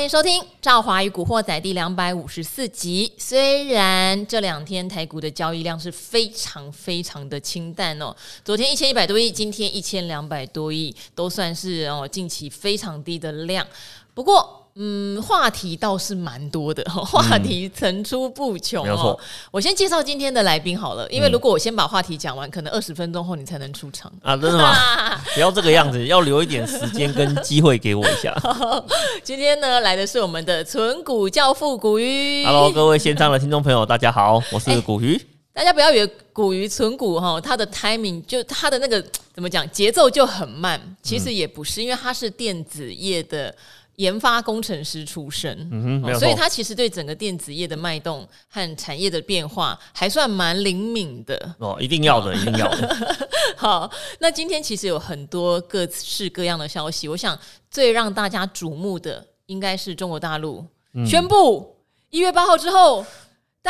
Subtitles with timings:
[0.00, 3.12] 欢迎收听《赵华与古惑仔》第两百五十四集。
[3.18, 13.66] 虽然这两天台股的交易量是非常非常的清淡哦，昨天一千一百多亿，今天一千两百多亿，都算是哦近期非常低的量。
[14.14, 19.18] 不过，嗯，话题倒是蛮多的，话题层出不穷哦。
[19.50, 24.34] 我先介绍今天的来宾好了，因为如果我先把话题讲完，可能二十分钟后你才能出场啊？
[24.34, 24.74] 真的吗？
[25.34, 28.34] 不要这个样子，要留一点时间跟机会给我一下。
[29.22, 32.46] 今天呢，来的是我们的存股教父古鱼。
[32.46, 35.14] Hello，各位线上的听众朋友，大家好，我是古鱼。
[35.14, 39.04] 欸，大家不要以为古鱼存股哈，它的 timing 就它的那个
[39.34, 40.80] 怎么讲，节奏就很慢。
[41.02, 43.54] 其实也不是，因为它是电子业的。
[44.00, 51.54] 研发工程师出身，嗯哼，所以他其实对整个电子业的脉动和产业的变化还算蛮灵敏的。
[51.58, 53.16] 哦，一定要的，一定要的。
[53.56, 53.90] 好，
[54.20, 57.38] 那今天其实有很多各式各样的消息，我想
[57.70, 60.64] 最让大家瞩目的应该是中国大陆。
[61.06, 61.76] 宣布
[62.08, 63.04] 一月八号之后。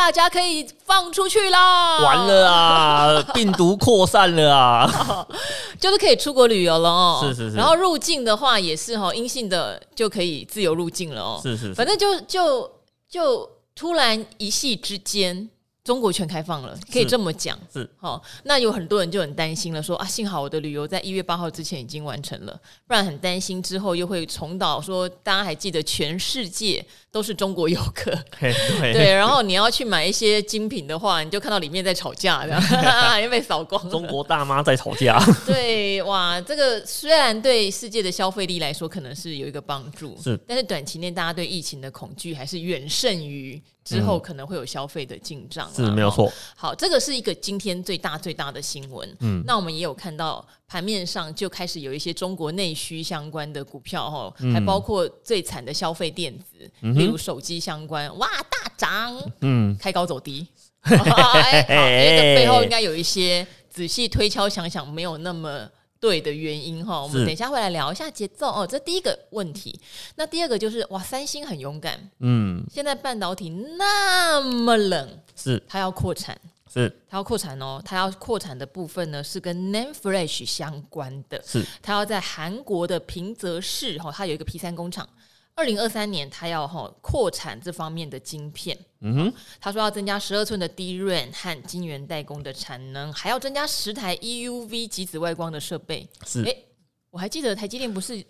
[0.00, 2.00] 大家可以放出去啦！
[2.02, 5.26] 完了啊， 病毒扩散了啊，
[5.78, 7.20] 就是可以出国旅游了哦。
[7.22, 11.38] 是是是，然后入境的话也是哈，阴性的就可以自由入境了哦。
[11.42, 12.68] 是是是，反正就就
[13.10, 15.50] 就突然一夕之间。
[15.90, 17.58] 中国全开放了，可以这么讲。
[17.72, 22.52] 是，好，那有很多人就很担心了，说啊，幸好我的旅游在一月八号之前已经完成了，
[22.86, 28.54] 不然很担心之后又会重蹈说，大家还记得全世界都是中国游客，对
[28.92, 33.90] 对，然后你要去买一些精品的话，你就看到里面在吵架，这样，因为被扫光。
[33.90, 35.20] 中国大妈在吵架。
[35.44, 43.60] 对，哇，这个虽然对世界的消费力来说可能是有一个帮助，是，但是短期内大家对疫情的恐惧还是远胜于。
[43.90, 46.32] 之后可能会有消费的进账，是没有错。
[46.54, 49.16] 好，这个是一个今天最大最大的新闻。
[49.18, 60.46] 嗯，那我们也有看到盘面上就开始有一些中国内需相关的股票哈，还包括最惨的消费电子，例如手机相关，哇，大涨，嗯，开高走低。
[60.82, 65.68] 哎，好，这个背后应该有一些仔细推敲想想，没有那么。
[66.00, 68.66] 对的原因哈，我们等一下会来聊一下节奏哦。
[68.66, 69.78] 这第一个问题，
[70.16, 75.62] 那第二个就是哇，三星很勇敢，嗯，现在半导体那么冷，是。
[75.68, 76.40] 它要扩产，
[76.72, 76.90] 是。
[77.06, 81.62] 它要扩产哦，它要扩产的部分呢是跟 NAND Flash 相关的，是。
[81.82, 85.06] 它要在韩国的平泽市哈，它有一个 P 三工厂。
[85.60, 88.74] 二零二三年，他要哈扩产这方面的晶片。
[89.02, 96.08] 嗯哼，他说要增加十二寸的 DRAM 和晶圆代工的产能，还要增加十台 EUV 极紫外光的设备。
[96.26, 96.56] 是，哎，
[97.10, 98.24] 我还记得台积电不是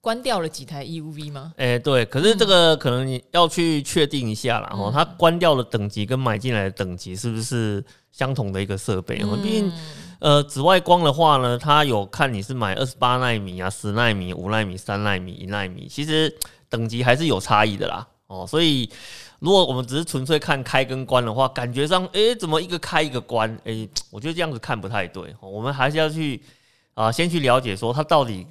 [0.00, 1.52] 关掉了几台 EUV 吗？
[1.56, 4.68] 哎，对，可是这个可能你要去确定一下啦。
[4.68, 9.16] 哈，它关掉的等级跟买进来的等级是不是相同的一个设备？
[9.42, 9.72] 毕竟，
[10.20, 16.32] 呃，紫外光的话呢，它有看你是买二十八纳米啊、十纳米、五纳米、三纳米、一纳米，其实。
[16.68, 18.90] 等级还是有差异的啦，哦，所以
[19.38, 23.56] 如果我们只是纯粹看开跟关的话，感觉上，哎，怎么一个开一个关？
[23.64, 26.42] 哎，我觉得这样子看不太对，我们还是要去
[26.94, 28.46] 啊，先去了解说它到底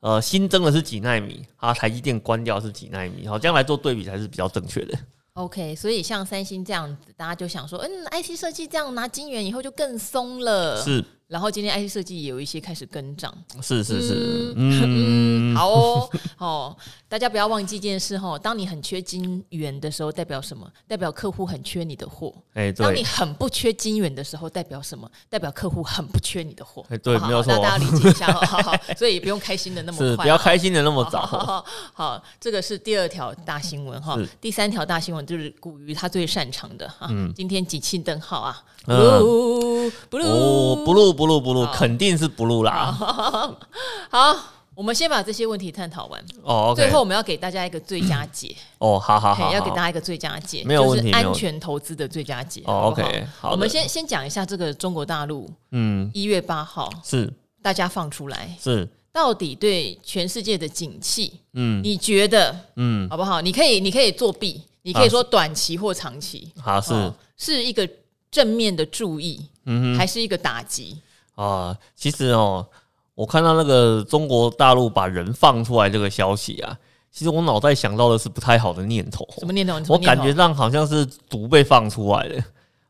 [0.00, 4.98] 呃新增的是几纳米，啊，台积电关掉是几纳米，好，这样来做对比才是比较正确的。
[5.34, 11.04] OK，所以像三星这样子，大家就想说，嗯，IC 设计这样拿晶圆以后就更松了，是。
[11.30, 13.32] 然后今天 IC 设计也有一些开始跟涨，
[13.62, 16.76] 是是是，嗯，嗯 好哦， 哦，
[17.08, 20.68] 大家不要忘记一件事哈，当你很缺金元的时候，代表什么？
[20.88, 22.34] 代表客户很缺你的货。
[22.54, 25.08] 哎，当你很不缺金元的时候，代表什么？
[25.28, 26.84] 代表客户很不缺你的货。
[26.88, 27.52] 哎，对，没有错。
[27.52, 31.64] 那大家理解一下哈， 好，所以不用开心的那么快，不要开心的那么早。
[31.94, 34.18] 好，这个是第二条大新闻哈。
[34.40, 37.08] 第三条大新闻就是古鱼他最擅长的哈。
[37.36, 42.00] 今天几庆灯号啊？Blue blue blue blue blue 肯。
[42.00, 42.90] 定是不录啦。
[44.08, 44.34] 好，
[44.74, 46.24] 我们先把这些问题探讨完。
[46.42, 48.56] 哦，最后我们要给大家一个最佳解。
[48.78, 52.62] 哦，好好好，要给大家一个最佳解，没有问题，就是安全投资的最佳解。
[52.64, 57.30] 哦，OK，好，我们先先讲一下这个中国大陆，嗯，一月八号是
[57.60, 63.42] 大家放出来，是到底对全世界的景气，嗯，你觉得，嗯，好不好？
[63.42, 67.86] 你可以，你可以作弊，你可以说短期或长期，好，是是一个
[68.30, 70.96] 正面的注意，嗯，还是一个打击？
[71.34, 72.66] 啊，其实哦，
[73.14, 76.76] 我看到那个中国大陆把人放出来这个消息啊，
[77.10, 79.26] 其实我脑袋想到的是不太好的念头。
[79.38, 79.80] 什么念头？
[79.88, 82.42] 我感觉上好像是毒被放出来了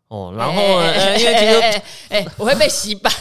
[0.09, 0.35] 哦。
[0.37, 3.13] 然后，因为其实，哎，我会被洗版。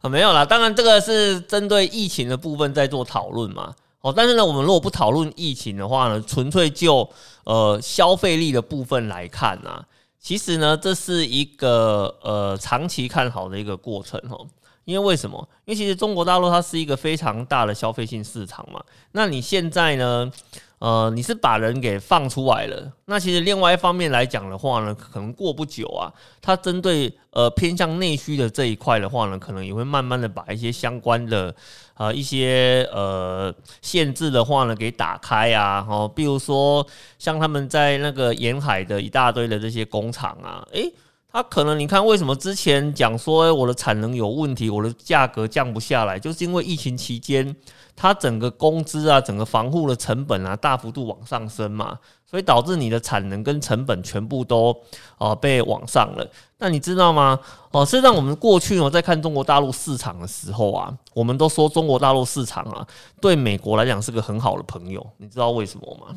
[0.00, 3.74] 啊，没有啦，当然这个是针对疫情的部分在做讨论嘛。
[4.02, 7.08] 哦，但是呢，我们如果不讨论疫情的话呢，纯粹就
[7.44, 9.82] 呃消费力的部分来看啊。
[10.24, 14.46] 其实呢，这是一个呃长期看好的一个过程哦。
[14.86, 15.48] 因为为什么？
[15.66, 18.82] 因为其实中国大陆它是一个非常大的消费性市场嘛。
[19.12, 20.32] 那你现在呢？
[20.80, 22.92] 呃，你是把人给放出来了。
[23.06, 26.12] 那其实另外一方面来讲的话呢，可能过不久啊，
[26.42, 31.54] 它针对呃偏向内需的这一块的话呢，可能也会慢慢的把一些相关的
[31.94, 35.86] 呃一些呃限制的话呢给打开啊。
[35.88, 36.86] 哦，比如说
[37.18, 40.92] 像他们在那个沿海的一大堆的这些工厂啊，诶。
[41.36, 47.56] 他可能你看，为什么之前讲说我的产能有问题，我的价格降不下来，就是因为疫情期间，
[47.96, 51.98] 它整个工资啊，整个防护的成本啊，大幅度往上升嘛，
[52.34, 54.70] 所以导致你的产能跟成本全部都
[55.18, 56.28] 哦、呃、被往上了。
[56.58, 57.38] 那你知道吗？
[57.70, 62.84] 哦、呃，实际上我们过去哦在看中国大陆市场的时候啊，我们都说中国大陆市场啊
[63.20, 66.12] 对美国来讲是个很好的朋友，你知道为什么吗？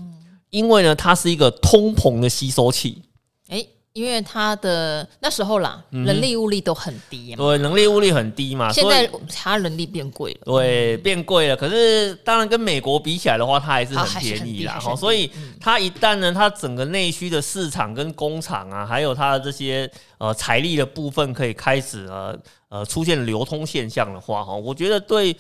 [0.50, 3.04] 因为呢，它是一个通膨的吸收器。
[3.50, 3.70] 诶。
[3.98, 8.72] 因为他的那时候啦，人力物力都很低嘛，对，人力物力很低嘛。
[8.72, 11.58] 现在他人力变贵了，对，变贵了。
[11.58, 14.80] 可是当然跟美国比起来的话，它还是很便宜啦。
[14.80, 19.90] 哈，所以它一旦呢，它整个内需的市场跟工厂啊，还有它的这些
[20.20, 22.38] 呃财力的部分可以开始呃
[22.70, 25.36] 呃出现流通现象的话，哈，我觉得对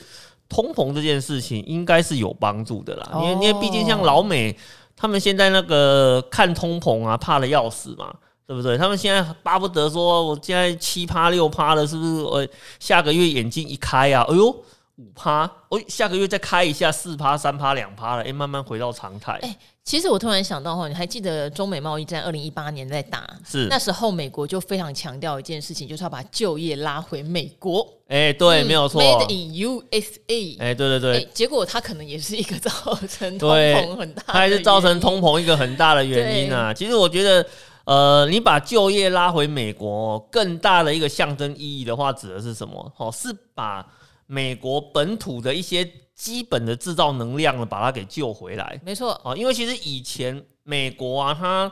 [0.49, 3.11] 通膨这件事情应该是有帮助的啦。
[3.21, 4.57] 因为因为毕竟像老美
[4.95, 8.11] 他们现在那个看通膨啊，怕的要死嘛。
[8.47, 8.77] 对不对？
[8.77, 12.23] 他们现在巴不得说，我现在七趴六趴了，是不是？
[12.23, 12.47] 我
[12.79, 19.33] 下个月眼睛一开啊，哎呦，五趴，哦，下个月再开一下四趴、三趴、两趴了，哎，慢慢回到常态。
[19.41, 19.53] 哎，
[19.83, 27.85] 其实我突然想到哈，你还记得中美贸易战二零一八年在打，是那时候美国就非常强调一件事情，就是要把就业拉回美国。
[28.07, 30.57] 哎，对，没有错，Made in USA。
[30.59, 32.71] 哎，对对对，结果它可能也是一个 造
[33.09, 36.73] 成通膨很大，它还是造成通膨一个很大的原因啊。
[36.73, 37.45] 其实我觉得。
[37.87, 42.91] 呃，你把就业拉回美国，更大的一个象征意义的话，指的是什么？
[42.97, 43.87] 哦，是把
[44.25, 48.77] 美国本土的一些基本的制造能量呢，把它给救回来。
[48.83, 51.71] 没错，哦，因为其实以前美国啊，它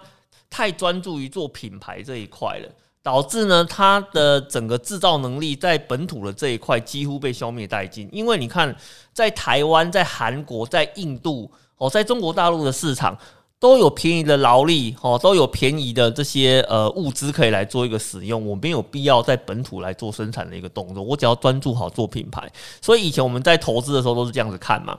[0.49, 2.69] 太专注于做品牌这一块了，
[3.03, 8.07] 导致呢，它的整个制造能力在本土的这一块几乎被消灭殆尽。
[8.13, 8.73] 因为你看，
[9.11, 13.17] 在台湾、在韩国、在印度，哦，在中国大陆的市场。
[13.65, 22.47] 都有便宜的劳力，哦，都有便宜的这些呃物资可以来做一个使用，我没有必要在本土来做生产的一个动作，我只要专注好做品牌。
[22.79, 24.95] 所以以前我们在投资的时候都是这样子看嘛。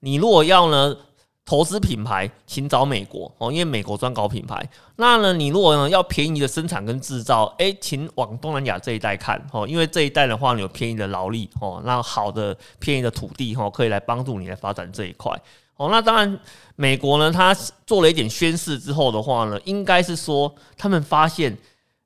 [0.00, 0.96] 你如果要呢
[1.44, 4.66] 投资品牌，请找美国哦，因为美国专搞品牌。
[4.96, 15.38] 那呢，你如果呢要便宜的生产跟制造，诶，请往东南亚这一带看哦，因为这一带的话，你有便宜的劳力哦，那好的便宜的土地哈，可以来帮助你来发展这一块。
[15.76, 16.40] 哦，那当然，
[16.80, 17.52] 美国呢，他
[17.84, 21.50] 做了一点宣示之后的话呢，应该是说他们发现，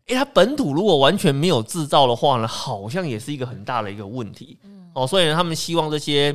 [0.07, 4.59] 诶，他本土如果完全没有制造的话呢，好像也是一个很大的一个问题。
[4.95, 6.35] 哦，所以呢，他们希望这些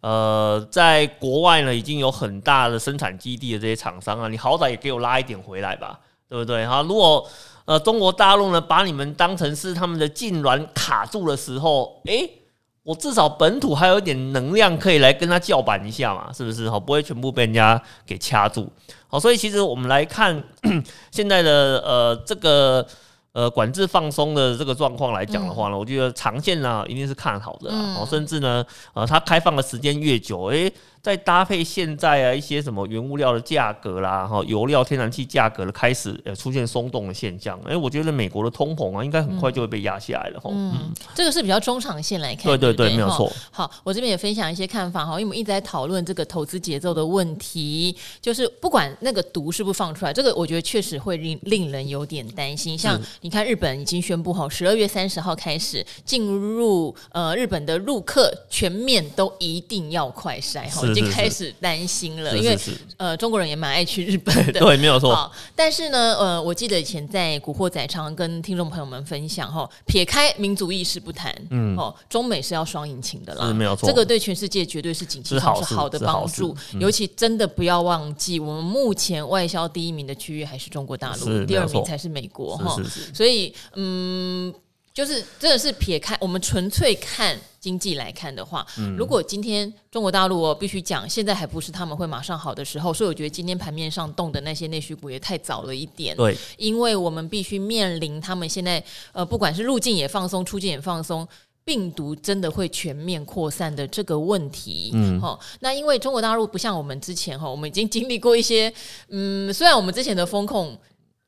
[0.00, 6.66] 呃，在国外呢已经有很大的生产基地的这些厂商啊，你好歹也给我拉一点回来吧，对不对？
[6.66, 7.28] 哈，如果
[7.66, 12.40] 呃中国大陆呢把你们当成是他们的痙攣卡住的时候，诶。
[12.84, 16.68] 我至少本土还有一点能量可以来跟他叫板一下嘛，是不是？
[16.70, 18.70] 好，不会全部被人家给掐住。
[19.08, 20.40] 好，所以其实我们来看
[21.10, 22.86] 现在的呃这个
[23.32, 27.70] 呃管制放松的这个状况来讲的话呢，我觉得长线呢一定是看好的。
[27.70, 30.72] 哦，甚至呢呃它开放的时间越久，诶。
[31.04, 40.48] 再搭配现在啊一些什么原物料的价格啦，哈，油料、天然气价格的开始呃出现松动的现象，哎，我觉得美国的通膨啊应该很快就会被压下来了哈。
[40.50, 42.44] 嗯，嗯，这个是比较中长线来看。
[42.44, 43.30] 对对对，对，没有错。
[43.50, 52.78] 好，我这边也分享一些看法哈，因为我们一直在讨论这个投资节奏的问题，就是不管那个毒是不是放出来，这个我觉得确实会令令人有点担心。
[52.78, 60.93] 像你看，日本已经宣布哈，十二月三十号开始进入呃日本的陆客全面都一定要快筛哈。
[60.94, 65.30] 已经开始担心了，是是是，因为呃，中国人也蛮爱去日本的， 对，没有错。
[65.54, 73.88] 但是呢，呃，我记得以前在《古惑仔》常跟听众朋友们分享哈，撇开民族意识不谈，嗯，哦，中美是要双引擎的啦，没有错。
[73.88, 82.76] 这个对全世界绝对是经济上是好的帮助，尤其真的不要忘记，我们目前外销第一名的区域还是中国大陆，第二名才是美国哈。
[83.12, 84.52] 所以，嗯，
[84.94, 87.38] 就是真的是撇开我们纯粹看。
[87.64, 96.14] 经济来看的话，如果今天中国大陆我必须讲，现在还不是他们会马上好的时候，所以我觉得今天盘面上动的那些内需股也太早了一点。
[96.14, 101.26] 对，因为我们必须面临他们现在呃，不管是入境也放松，出境也放松，
[101.64, 104.90] 病毒真的会全面扩散的这个问题。
[104.92, 108.70] 嗯，好，那因为中国大陆不像我们之前哈，我们已经经历过一些，
[109.08, 110.78] 嗯，虽然我们之前的风控。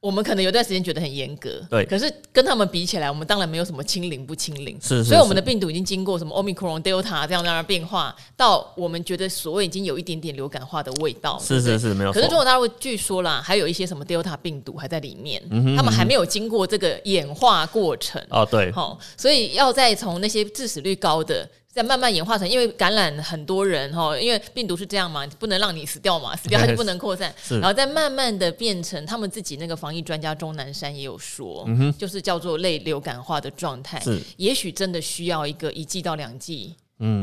[0.06, 12.12] 我们可能有段时间觉得很严格，对，可是跟他们比起来，我们当然没有什么清零不清零，是，是，是，所以我们的病毒已经经过什么 Omicron、Delta 这样那样的变化，到我们觉得所谓已经有一点点流感化的味道，是是是，没有。
[12.12, 18.24] 可是中国大陆据说啦，还有一些什么 Delta 病毒还在里面，嗯哼嗯哼，他们还没有经过这个演化过程。
[18.30, 21.48] 哦，对，好，所以要再从那些致死率高的。
[21.76, 27.30] 再慢慢演化成，因为感染很多人哈，因为病毒是这样嘛，不能让你死掉嘛，死掉它就不能扩散，
[27.60, 34.18] 然后再慢慢的变成他们自己那个防疫专家钟南山也有说，嗯、就是叫做类流感化的状态，是。
[34.38, 36.74] 也许真的需要一个一剂到两剂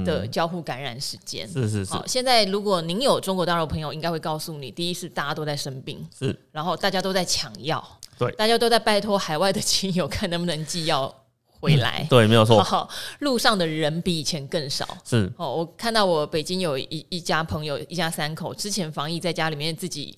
[0.06, 1.92] 的交互感染时间，是是是。
[1.92, 7.84] 好，现在如果您有中国大陆朋友，应该会告诉你，第一是大家都在生病，是，然后大家都在抢药，
[8.20, 11.12] 对，大家都在拜托海外的亲友看能不能寄药。
[11.64, 12.90] 回来、嗯、对，没有错。
[13.20, 14.86] 路上的人比以前更少。
[15.06, 20.14] 是哦，我看到我北京有一一家朋友，一家三口，之前防疫在家里面自己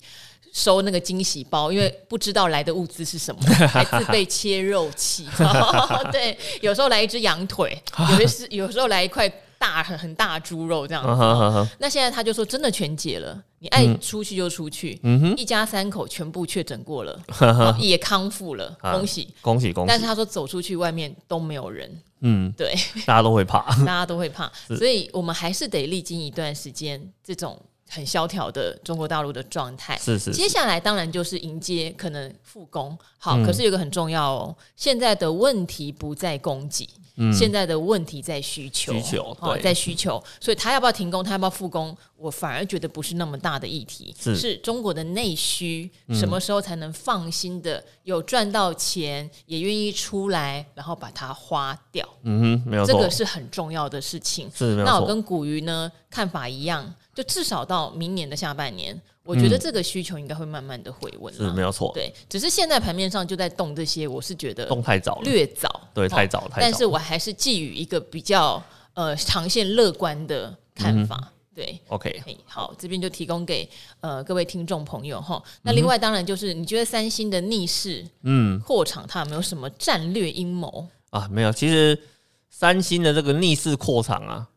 [0.52, 5.28] 收那个惊喜包，因为不知道来的物资是什么， 还自备切肉器。
[6.10, 9.32] 对，有时候来一只羊腿，有的是有时候来一块。
[9.58, 11.68] 大很很大猪肉这样子，uh uh.
[11.78, 15.36] 那现在他就说真的全解了，你爱出去就出去，嗯、哼。
[15.36, 17.76] 一家三口全部确诊过了，uh.
[17.78, 19.88] 也康复了，恭喜、uh, 恭喜恭喜！
[19.88, 22.74] 但是他说走出去外面都没有人，嗯，对，
[23.06, 29.96] 大家都会怕， 大家都会怕，所以我们还是得历经一段时间这种很萧条的中国大陆的状态。
[29.98, 36.88] 是，是是，接下来当然就是迎接可能复工，好，嗯、可是有个很重要哦，现在的问题不在供给。
[37.18, 52.06] 嗯、现在的问题在需求，需求对、哦，在需求，所以他要不要停工，他要不要复工，我反而觉得不是那么大的议题，是，是中国的内需，什么时候才能放心的有赚到钱，嗯、也愿意出来，然后把它花掉？
[52.24, 54.50] 嗯哼，没有错，这个是很重要的事情。
[54.54, 59.00] 是，那我跟古鱼呢看法一样，就至少到明年的下半年。
[59.24, 61.90] 我觉得这个需求应该会慢慢的回温，是没有错。
[61.92, 66.52] 对，只是现在盘面上就在动这些，我是觉得动太早了，略早，对，太早了。
[66.60, 68.62] 但是我还是寄予一个比较
[68.94, 71.32] 呃长线乐观的看法。
[71.52, 73.68] 对，OK，好，这边就提供给
[73.98, 75.42] 呃各位听众朋友哈。
[75.62, 81.26] 那另外当然就是你觉得三星的逆势嗯扩厂，它有没有什么战略阴谋啊？
[81.32, 82.00] 没有，其实
[82.48, 84.48] 三星的这个逆势扩厂啊，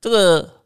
[0.00, 0.63] 这个。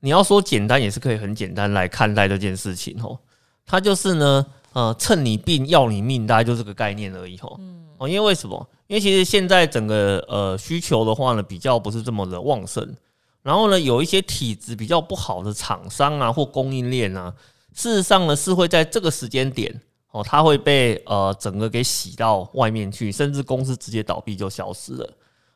[0.00, 3.18] 你要说简单也是可以很简单来看待这件事情哦，
[3.66, 7.58] 它就是呢，呃，趁你病要你命，大概就这个概念而已哦。
[7.98, 8.64] 哦，因为为什么？
[8.86, 12.94] 因为其实现在整个呃需求的话呢，比较不是这么的旺盛，
[13.42, 17.34] 然后呢，有一些体质比较不好的厂商啊或供应链啊，
[17.74, 19.80] 事实上呢是会在这个时间点
[20.12, 25.10] 哦，它会被呃整个给洗到外面去，甚至公司直接倒闭就消失了。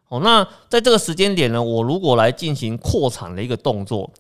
[0.08, 4.11] 哦，那在这个时间点呢，我如果来进行扩产的一个动作。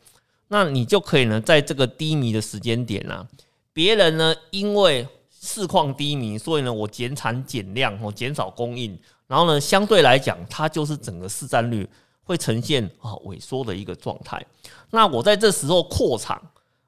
[0.52, 3.26] 那你就可以呢，在这个低迷的时间点啊，
[3.72, 11.88] 别人呢因为市况低迷，所以呢我减产减量哦，减少供应，然后呢相对来讲，它就是整个市占率
[12.22, 14.44] 会呈现啊萎缩的一个状态。
[14.90, 16.38] 那我在这时候扩厂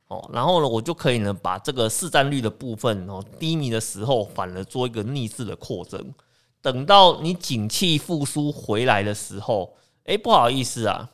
[0.09, 6.12] 哦，然后呢我就可以呢把这个市占率的部分哦，低迷的时候反而做一个逆势的扩增，
[6.61, 11.09] 等到你景气复苏回来的时候，哎，不好意思啊。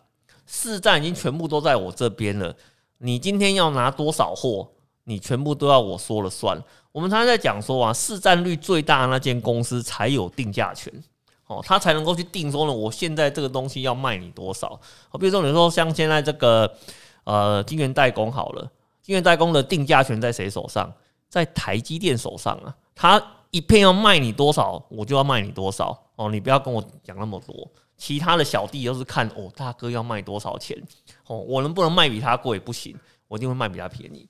[0.53, 2.53] 市占已经全部都在我这边了，
[2.99, 4.69] 你今天要拿多少货，
[5.05, 6.61] 你全部都要我说了算。
[6.91, 10.93] 我们常常在讲说啊，市占率最大的那间公司才有定价权，
[11.47, 14.69] 哦，他才能够去定说呢，我现在这个东西要卖你多少。
[15.09, 16.75] 好，比如说你说像现在这个
[17.23, 18.69] 呃晶圆代工好了，
[19.01, 20.93] 晶圆代工的定价权在谁手上？
[21.29, 25.97] 在台积电手上啊，他一片要卖你多少，我就要卖你多少。
[26.17, 27.69] 哦，你不要跟我讲那么多。
[28.01, 30.75] 其他的小弟都是看哦，大哥要卖多少钱
[31.27, 32.59] 哦，我能不能卖比他贵？
[32.59, 32.97] 不行，
[33.29, 34.27] 我一定会卖比他便宜。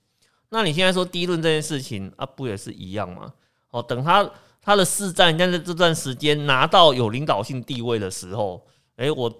[0.49, 3.33] 那你现在说第一轮这件事情啊，不也是一样吗？
[3.71, 4.29] 哦，等他
[4.61, 8.61] 他的市占在这段时间拿到有领导性地位的时候，
[8.97, 9.33] 诶、我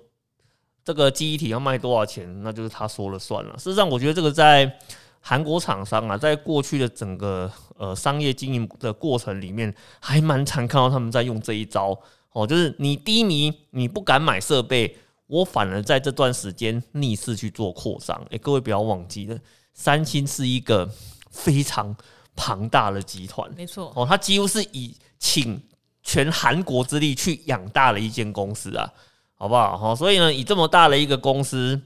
[0.85, 3.59] 这个记忆体要卖多少钱，那就是他说了算了。
[3.59, 4.79] 事实上，我觉得这个在
[5.21, 12.01] 韩国厂商啊，在过去的整个呃商业经营的过程里面，还蛮常看到他们在用这一招。
[12.33, 14.97] 哦，就是你低迷，你不敢买设备，
[15.27, 18.21] 我反而在这段时间逆势去做扩张。
[18.31, 19.37] 诶，各位不要忘记了，
[19.75, 20.89] 三星是一个
[21.31, 21.97] 非常
[22.37, 23.93] 庞大的集团，没错。
[23.97, 25.61] 哦，它几乎是以请
[26.03, 28.89] 全韩国之力去养大了一间公司啊，
[29.35, 29.77] 好不好？
[29.77, 31.81] 好，所以呢，以这么大的一个公司，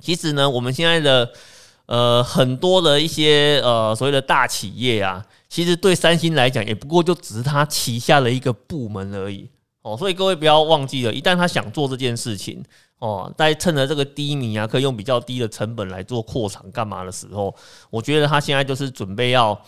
[0.00, 1.32] 其实呢，我们现在的
[1.86, 9.48] 呃很多的一些呃所谓的大企业啊，其实对三星来讲，也不过就只是它旗下的一个部门而已。
[9.88, 12.62] 哦，所以各位不要忘记了，一旦他想做这件事情，
[12.98, 17.54] 哦，在趁着这个低迷啊，可以用比较低的成本来做扩厂干嘛的时候，
[17.90, 19.58] 我觉得他现在就是准备要，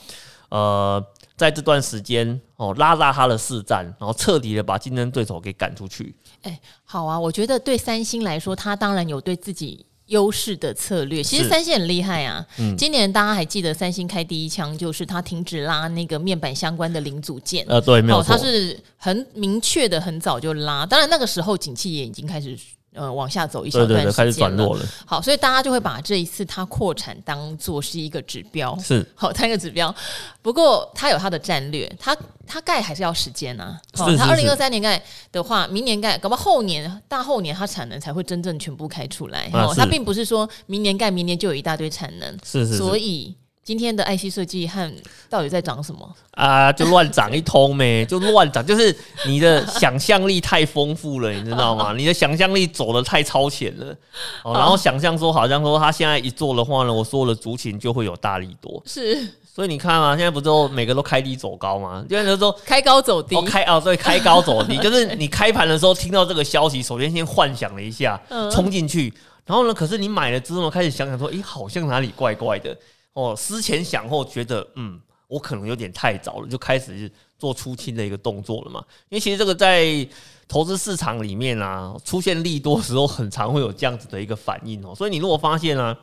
[0.51, 1.03] 呃，
[1.37, 6.15] 在这段时间哦拉大他的市占，然后彻底的把竞争对手给赶出去。
[6.43, 11.21] 哎、好啊，我觉得对三星来说，他当然有对自己优势的策略。
[11.21, 17.65] 其实三星很厉害啊，嗯，今年大家还记得三星开第一枪，就是它停止拉那个面板相关的零组件。
[17.69, 20.87] 呃，对，没有错，它是很明确的，很早就拉。
[20.87, 22.57] 当然那个时候景气也已经开始。
[22.93, 24.85] 呃，往下走一小段时间了，对对对，开始转弱了。
[25.07, 29.95] 好，所以大家就会把这一次它扩产当做是一个指标，是好，它一个指标。
[30.43, 32.17] 不过它有它的战略，它
[32.47, 33.81] 它盖还是要时间啊。
[33.95, 39.49] 好，它二零二三年盖的话，明年盖，搞不好后年、大后年它产能才会真正全部开出来。
[39.53, 42.29] 哦，它并不是说明年盖，明年就有一大堆产能。
[42.45, 43.35] 是是，是，所以。
[43.71, 44.93] 今天的 IC 设计和
[45.29, 46.13] 到底在涨什么？
[46.33, 46.73] 啊？
[46.73, 48.93] 就乱涨一通呗， 就乱涨，就是
[49.29, 51.95] 你的想象力太丰富了，你知道吗？
[51.97, 53.95] 你的想象力走的太超前了，
[54.43, 59.25] 哦，然后想象说好像说他现在一做的话呢，我说的族群就会有大力多，是，
[59.55, 62.05] 所以你看嘛，现在不都每个都开低走高吗？
[62.09, 69.15] 现在就是说开高走低，哦开哦对，开高走低， 就是你开盘的时候听到这个消息，首先先幻想了一下，冲进去，
[69.47, 72.77] 然后呢，可是你买了之后开始想想说，诶，好像哪里怪怪的。
[73.13, 78.83] 哦，思前想后，觉得嗯，我可能有点太早了，就开始做出清的一个动作了嘛。
[79.09, 80.09] 因为其实这个在
[80.47, 84.95] 投资市场里面啊，出现利多时候，很常会有这样子的一个反应哦。
[84.95, 85.97] 所以你如果发现啊，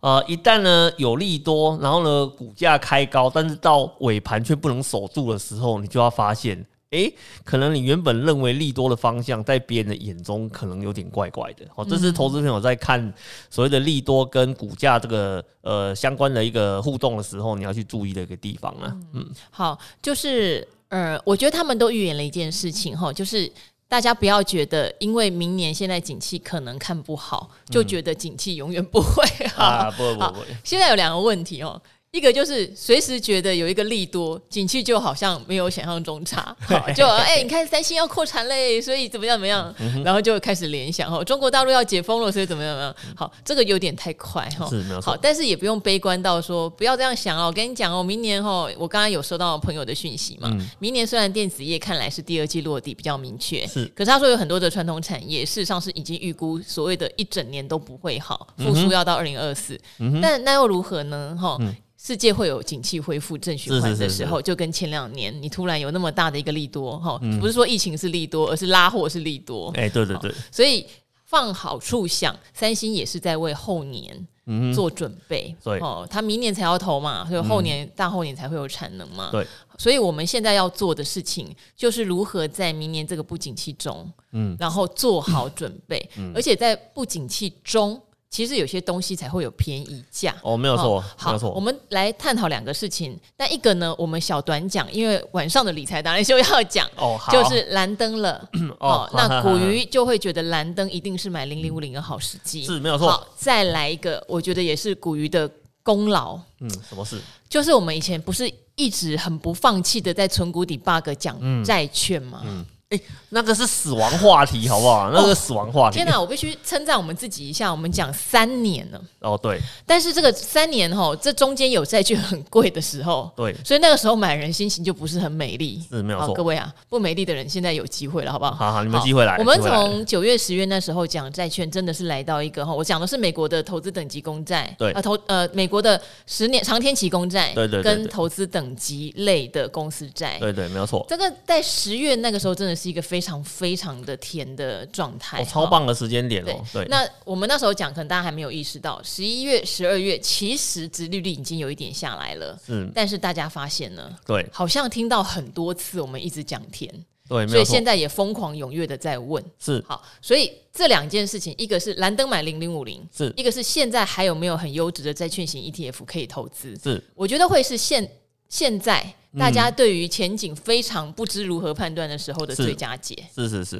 [0.00, 6.64] 呃，一旦呢有利多，然后呢股价开高，但是到尾盘却不能守住的时候，你就要发现。
[6.90, 7.12] 诶，
[7.42, 11.66] 可能你原本认为利多的方向，在别人的眼中可能有点怪怪的。
[11.74, 13.12] 哦，这是投资朋友在看
[13.50, 18.96] 所谓的利多跟股价这个呃相关的一个互动的时候，你要去注意的一个地方啊。
[19.12, 23.50] 嗯，好，就是呃，我觉得他们都预言了一件事情哈，就是
[23.88, 29.64] 大家不要觉得因为明年现在景气可能看不好，就觉得景气永远不会好。
[29.64, 31.80] 啊，不不不，不，现在有两个问题哦。
[32.14, 44.70] 一个就是随时觉得有一个利多，景气就好像没有想象中差， 好就哎、欸，你看三星要扩产嘞，所以怎么样怎么样，嗯、然后就开始联想哈，中国大陆要解封了，所以怎么样怎么样，好，这个有点太快哈，
[45.02, 59.76] 好，但是也不用悲观到说不要这样想哦，我跟你讲哦，明年哈，我刚刚有收到朋友的讯息嘛，嗯、明年虽然电子业看来是第二季落地比较明确，是，可是他说有很多的传统产业事实上是已经预估所谓的一整年都不会好，复苏要到二零二四，
[60.22, 61.36] 但那又如何呢？
[61.36, 61.74] 哈、嗯。
[62.06, 69.70] 世界会有景气恢复正循环的时候，就跟前两年你突然有那么大的一个利多哈，不是说疫情是利多，而是拉货是利多。
[69.74, 70.86] 哎，对对对，所以
[71.24, 74.26] 放好处想，三星也是在为后年
[74.74, 75.56] 做准备。
[75.64, 79.30] 对哦，他明年才要投嘛，所以后年大后年才会有产能嘛。
[79.32, 79.46] 对，
[79.78, 87.98] 所以我们现在要做的事情就是如何在明年这个不景气中，嗯，然后做好准备，而且在不景气中。
[88.34, 91.52] 其实有些东西才会有便宜价哦，没有错，好，没有错。
[91.52, 98.44] 我们来探讨两个事情，但一个呢，我们小短讲，因为晚上的理财达人秀要讲哦，就是蓝灯了
[98.80, 99.08] 哦。
[99.14, 103.08] 那古鱼就会觉得蓝灯一定是买零零五零的好时机，是没有错。
[103.08, 105.48] 好，再来一个，我觉得也是古鱼的
[105.84, 106.36] 功劳。
[106.58, 107.20] 嗯，什么事？
[107.48, 112.42] 就是我们以前不是一直很不放弃的在存股底 bug 讲债券吗？
[112.44, 112.58] 嗯。
[112.58, 115.10] 嗯欸、那个是死亡话题，好不好？
[115.10, 115.96] 那个死亡话题。
[115.96, 117.70] 天哪，我必须称赞我们自己一下。
[117.70, 119.00] 我们讲三年了。
[119.20, 119.60] 哦，对。
[119.86, 123.30] 但是这个三年哈，这中间有债券很贵的时候。
[123.36, 123.54] 对。
[123.64, 125.82] 所以那个时候买人心情就不是很美丽。
[125.90, 126.34] 是没有错。
[126.34, 128.54] 各位啊，不美丽的人现在有机会了，好不好？
[128.54, 129.36] 好好，你们机会来。
[129.38, 134.74] 我们从九月、十月那时候讲债券，真的是来到一个哈，我讲的是美国的投资等级公债。
[134.78, 134.92] 对。
[134.92, 137.52] 啊，投呃美国的十年长天期公债。
[137.54, 137.94] 对对对。
[137.94, 140.38] 跟投资等级类的公司债。
[140.38, 141.04] 对对，没有错。
[141.08, 143.34] 这个在十月那个时候真的是一个非常。
[143.44, 146.64] 非常的甜的状态，哦，超棒的时间点哦。
[146.72, 152.58] 对，对，那我们那时候讲，可能大家还没有意识到，十一月、十二月其实殖利率已经有一点下来了。
[152.68, 156.90] 嗯，但是大家发现呢，对，好像听到很多次我们一直讲甜，
[157.28, 166.78] 对，所以现在也疯狂踊跃的在问，是好，所以这两件事情，一个是蓝灯买零零五零，是一个是现在还有没有很优质的债券型 ETF 可以投资？
[166.82, 168.08] 是，我觉得会是现
[168.48, 169.14] 现在。
[169.38, 173.16] 大家对于前景非常不知如何判断的时候的最佳解。
[173.34, 173.78] 是是是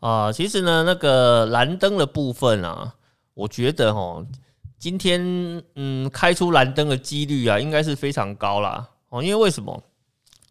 [0.00, 2.94] 啊、呃，其实呢，那个蓝灯的部分啊，
[3.34, 4.26] 我觉得哦，
[4.78, 8.88] 今天嗯开出蓝灯的几率啊，应该是非常高啦。
[9.10, 9.22] 哦。
[9.22, 9.82] 因为为什么？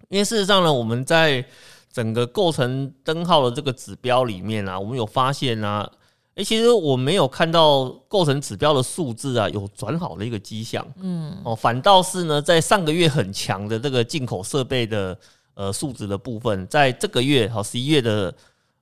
[0.09, 1.43] 因为事实上呢，我们在
[1.91, 5.89] 整个构成灯号的这个指标里面啊，我们有发现啊。
[6.37, 10.85] 诶、欸，其实我没有看到构成指标的数字啊，有转好的一个迹象。
[10.99, 15.17] 嗯，哦，反倒是呢，在上个月很强的这个进口设备的
[15.55, 18.31] 呃数值的部分，在这个月好十一月的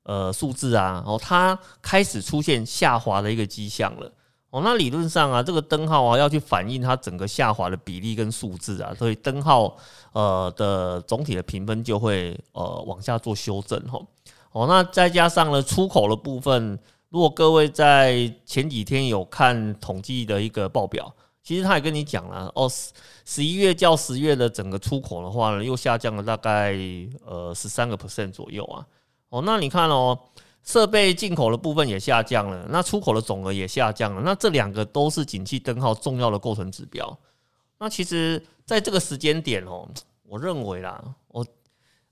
[0.04, 4.12] 呃数字啊，哦，它开始出现下滑的一个迹象了。
[4.50, 9.78] 哦，那理论上啊，这个灯号啊要去反映它整个下滑的比例跟数字啊，所以灯号
[10.12, 14.06] 呃的总体的评分就会呃往下做修正吼。
[14.52, 16.80] 哦，那再加上了出口的部分，
[17.16, 21.10] 如果各位在前几天有看统计的一个报表，
[21.42, 22.92] 其实他也跟你讲了哦，十
[23.24, 26.78] 十一月较十月的整个出口的话呢，又下降了大概
[27.26, 28.86] 呃十三个 percent 左右啊。
[29.30, 30.20] 哦，那你看哦。
[30.64, 37.18] 设备进口的部分也下降了，那出口的总额也下降了，那这两个都是景气灯号重要的构成指标。
[37.78, 39.88] 那其实在这个时间点哦，
[40.24, 41.46] 我认为啦，我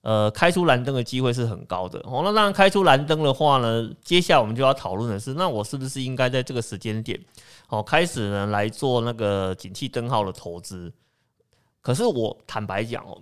[0.04, 2.22] 呃开出蓝灯的机会是很高的哦。
[2.24, 7.20] 那当然开出蓝灯的话呢，接下来我们就要讨论的是，那我是不是应该在这个时间点
[7.70, 10.94] 哦开始呢来做那个景气灯号的投资？
[11.82, 13.20] 可是我坦白讲哦，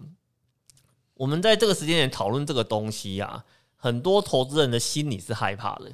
[1.14, 3.44] 我们在这个时间点讨论这个东西呀。
[3.84, 5.92] 很多投资人的心里是害怕的，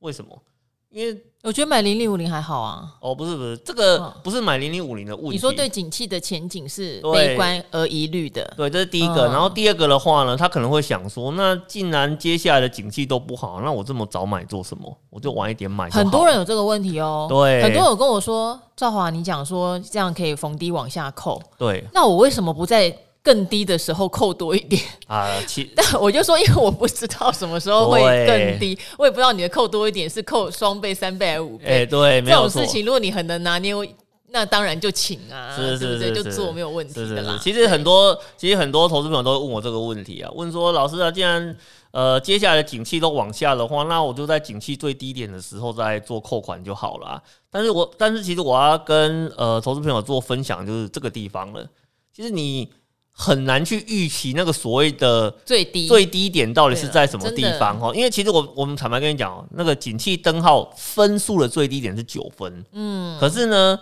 [0.00, 0.42] 为什么？
[0.90, 2.84] 因为我觉得买零零五零还好啊。
[3.00, 5.32] 哦，不是不是，这个不是买零零五零的问题。
[5.32, 9.26] 你说对景气的前景是悲观而疑虑的，对，这是第一个。
[9.26, 14.94] 然后第二个的话呢，他可能会想说，那既然接下来的景气都不好，那我这么早买做什么？
[15.08, 15.88] 我就晚一点买。
[15.90, 17.26] 很多人有这个问题哦。
[17.28, 21.40] 对，很多人有跟我说，赵华，你讲说这样可以逢低往下扣。
[21.56, 22.94] 对，那我为什么不在？
[23.22, 31.66] 更低的时候扣多一点啊，其 但我就说，因为我不知道什么时候会更低，我也不知道你的扣多一点是扣双倍、三倍还是五倍。
[31.66, 33.74] 哎，对，这种事情如果你很能拿捏，
[34.32, 37.38] 那当然就请啊，是是是，就做没有问题的啦。
[37.42, 41.54] 其实很多，其实很多投资朋友都会问我这个问题啊，问说老师啊，既然
[41.90, 47.22] 呃接下来的景气都往下的话，那我就在景气最低点的时候再做扣款就好了。
[47.50, 51.66] 但是我但是其实我要跟呃投资朋友做分享，就是这个地方了。
[52.14, 52.72] 其实你。
[53.20, 57.92] 很难去预期那个所谓的最低最低点到底是在什么地方哦？
[57.94, 63.78] 因为其实我我们坦白跟你讲，那个景气灯号分数的最低点是九分，嗯，可是呢，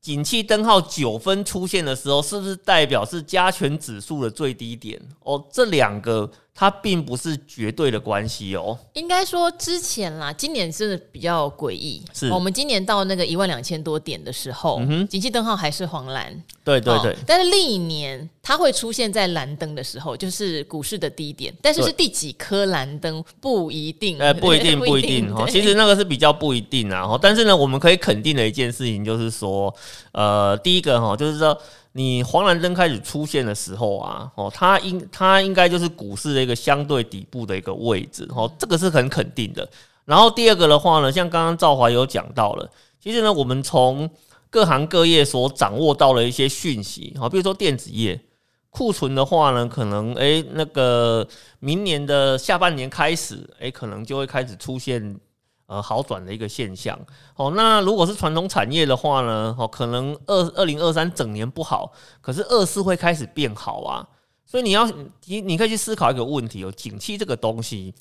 [0.00, 5.00] 景气灯号九分出现的时候，是不是代表是加权指数的最低点？
[5.22, 6.28] 哦，这两个。
[6.54, 12.02] 它并不是绝对的关系哦，应该说之前啦，今年真的比较诡异。
[12.12, 16.30] 是我们今年到那个一万两千多点的时候，景气灯号还是黄蓝。
[16.62, 17.16] 对对对。
[17.26, 21.54] 但是另一年它会出现在蓝灯的时候，就是股市的低点。
[21.62, 24.18] 但是是第几颗蓝灯不一定。
[24.18, 25.46] 呃， 不一定，不一定哈。
[25.48, 27.18] 其实那个是比较不一定啊。
[27.22, 29.74] 但是呢，我们可以肯定的一件事情就是说，
[30.12, 31.58] 呃，第一个哈，就是说。
[31.92, 39.68] 你黄蓝灯开始出现的时候啊，哦，它应它应该就是股市的一个相对底部的一个位置，哦，这个是很肯定的。
[40.04, 44.08] 然后第二个的话呢，像刚刚赵华有讲到了，其实呢，我们从
[44.50, 48.20] 各行各业所掌握到了一些讯息，好，比如说电子业
[48.70, 51.26] 库存的话呢，可能诶那个
[51.58, 55.18] 明年的下半年开始，诶可能就会开始出现。
[55.70, 56.98] 呃，好转的一个现象。
[57.36, 64.04] 哦，那如果是传统产业的话呢，哦，可能二二零二三整年不好，可是二四会开始变好啊。
[64.44, 64.84] 所以你要
[65.26, 67.94] 你你可以去思考一个问题哦，景气这个东西，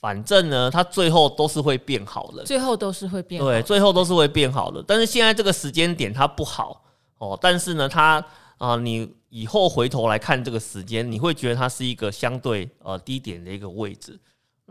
[0.00, 4.82] 反正呢，它最后都是会变好的，最后都是会变好，对，最后都是会变好的。
[4.88, 6.82] 但是现在这个时间点它不好
[7.18, 8.14] 哦，但是呢，它
[8.56, 14.18] 啊、呃，你以后回头来看这个时间，你会觉得它是一个相对呃低点的一个位置。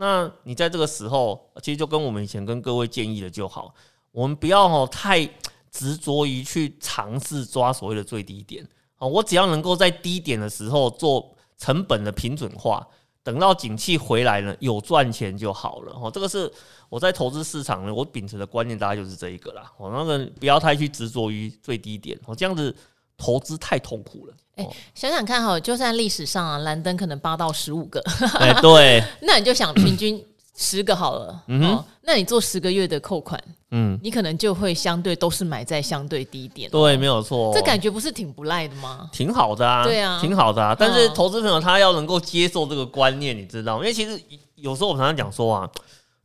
[0.00, 3.74] 那你在这个时候，其实就跟我们以前跟各位建议的就好，
[4.12, 5.28] 我们不要太
[5.70, 12.86] 执着于去尝试抓所谓的最低点哦，我只要能够在低点的时候做成本的平准化，
[13.22, 16.10] 等到景气回来了有赚钱就好了哦。
[16.10, 16.50] 这个是
[16.88, 19.70] 我在投资市场呢，我秉持的观念大概就是这一个啦。
[19.76, 22.74] 我那个不要太去执着于最低点哦，这样子
[23.20, 24.34] 投资太痛苦了。
[24.56, 28.02] 哎，想想看哈，就算历史上啊，蓝灯可能八到十五个，
[28.38, 30.22] 哎，对， 那你就想平均
[30.56, 39.08] 十个好了，嗯哼，那你做十个月的扣款，嗯，你可能就会相对都是买在相对低点，对，没有错，这感觉不是挺不赖的吗？
[39.12, 40.74] 挺好的啊，对啊，挺好的啊。
[40.78, 43.82] 但是投资朋友他要能够接受这个观念，你知道吗？
[43.82, 44.20] 因为其实
[44.56, 45.70] 有时候我常常讲说啊，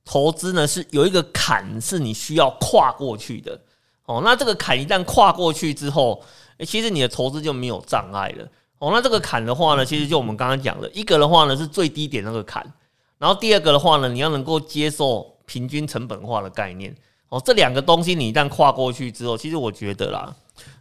[0.03, 3.57] 投资呢是有一个坎是你需要跨过去的，
[4.07, 6.21] 哦，那这个坎一旦跨过去之后。
[6.57, 8.47] 诶，其实你的投资就没有障碍了
[8.79, 8.91] 哦。
[8.93, 12.65] 那这个坎的话呢，其实就我们刚刚讲的，一个的话呢是最低点那个坎，
[13.17, 16.95] 然后第二个的话呢，你要能够接受平均成本化的概念
[17.29, 17.41] 哦。
[17.43, 20.33] 这两个东西你一旦跨过去之后，其实我觉得啦，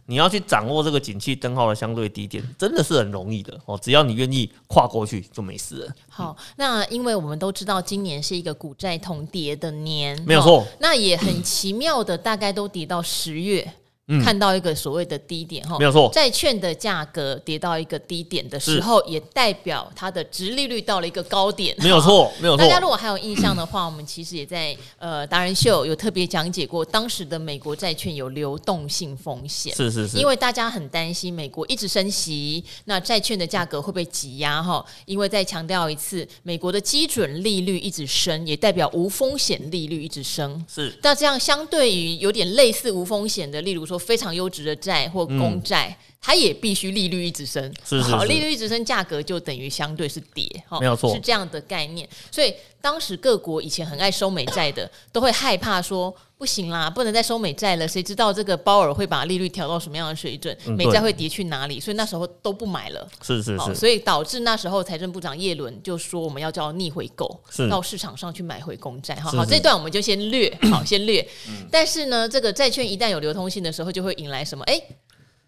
[0.05, 3.77] 你要去掌握这个景气灯号的相对低点，真的是很容易的哦。
[3.81, 5.93] 只要你愿意跨过去，就没事了。
[6.07, 10.65] 好，那因为我们都知道今年是一个股债同跌的年，没有错。
[10.79, 13.73] 那也很奇妙的，大概都跌到十月。
[14.07, 16.11] 嗯、看到一个所谓的低点哈，没有错。
[16.13, 22.63] 债券的价格跌到一个低点的时候，也代表它的值利率到了一个高点，没有错，没有错。
[22.63, 34.85] 大家如果还有印象的话，我们其实也在呃达人秀有特别讲解过，当时的美国债券有流动性风险，是是是，因为大家很担心美国一直升息，那债券的价格会被挤压哈。
[35.05, 40.95] 因为再强调一次，美国的基准利率一直升，也代表无风险利率一直升，是。
[41.01, 43.94] 那这样相对于有点类似无风险的，例如说。
[43.97, 52.09] 非常优质的债或公债，嗯、它也必须利率一直升，是是是，好，利率一直升，价格就等于相对是跌，没有错，是这样的概念。
[52.31, 57.87] 所以当时各国以前很爱收美债的，都会害怕说不行啦，不能再收美债了。
[57.87, 61.79] 谁知道这个鲍尔会把利率调到什么样的水准，嗯、美债会跌去哪里？
[61.79, 63.75] 所以那时候都不买了，是是是。
[63.75, 69.13] 所以导致那时候财政部长叶伦就说我们要叫逆回购，到市场上去买回公债。
[69.15, 71.21] 哈，好，这段我们就先略，好，先略。
[71.47, 74.63] 嗯、但是呢，这个债券一旦有流通性的时候，就会引来什么？
[74.65, 74.81] 哎，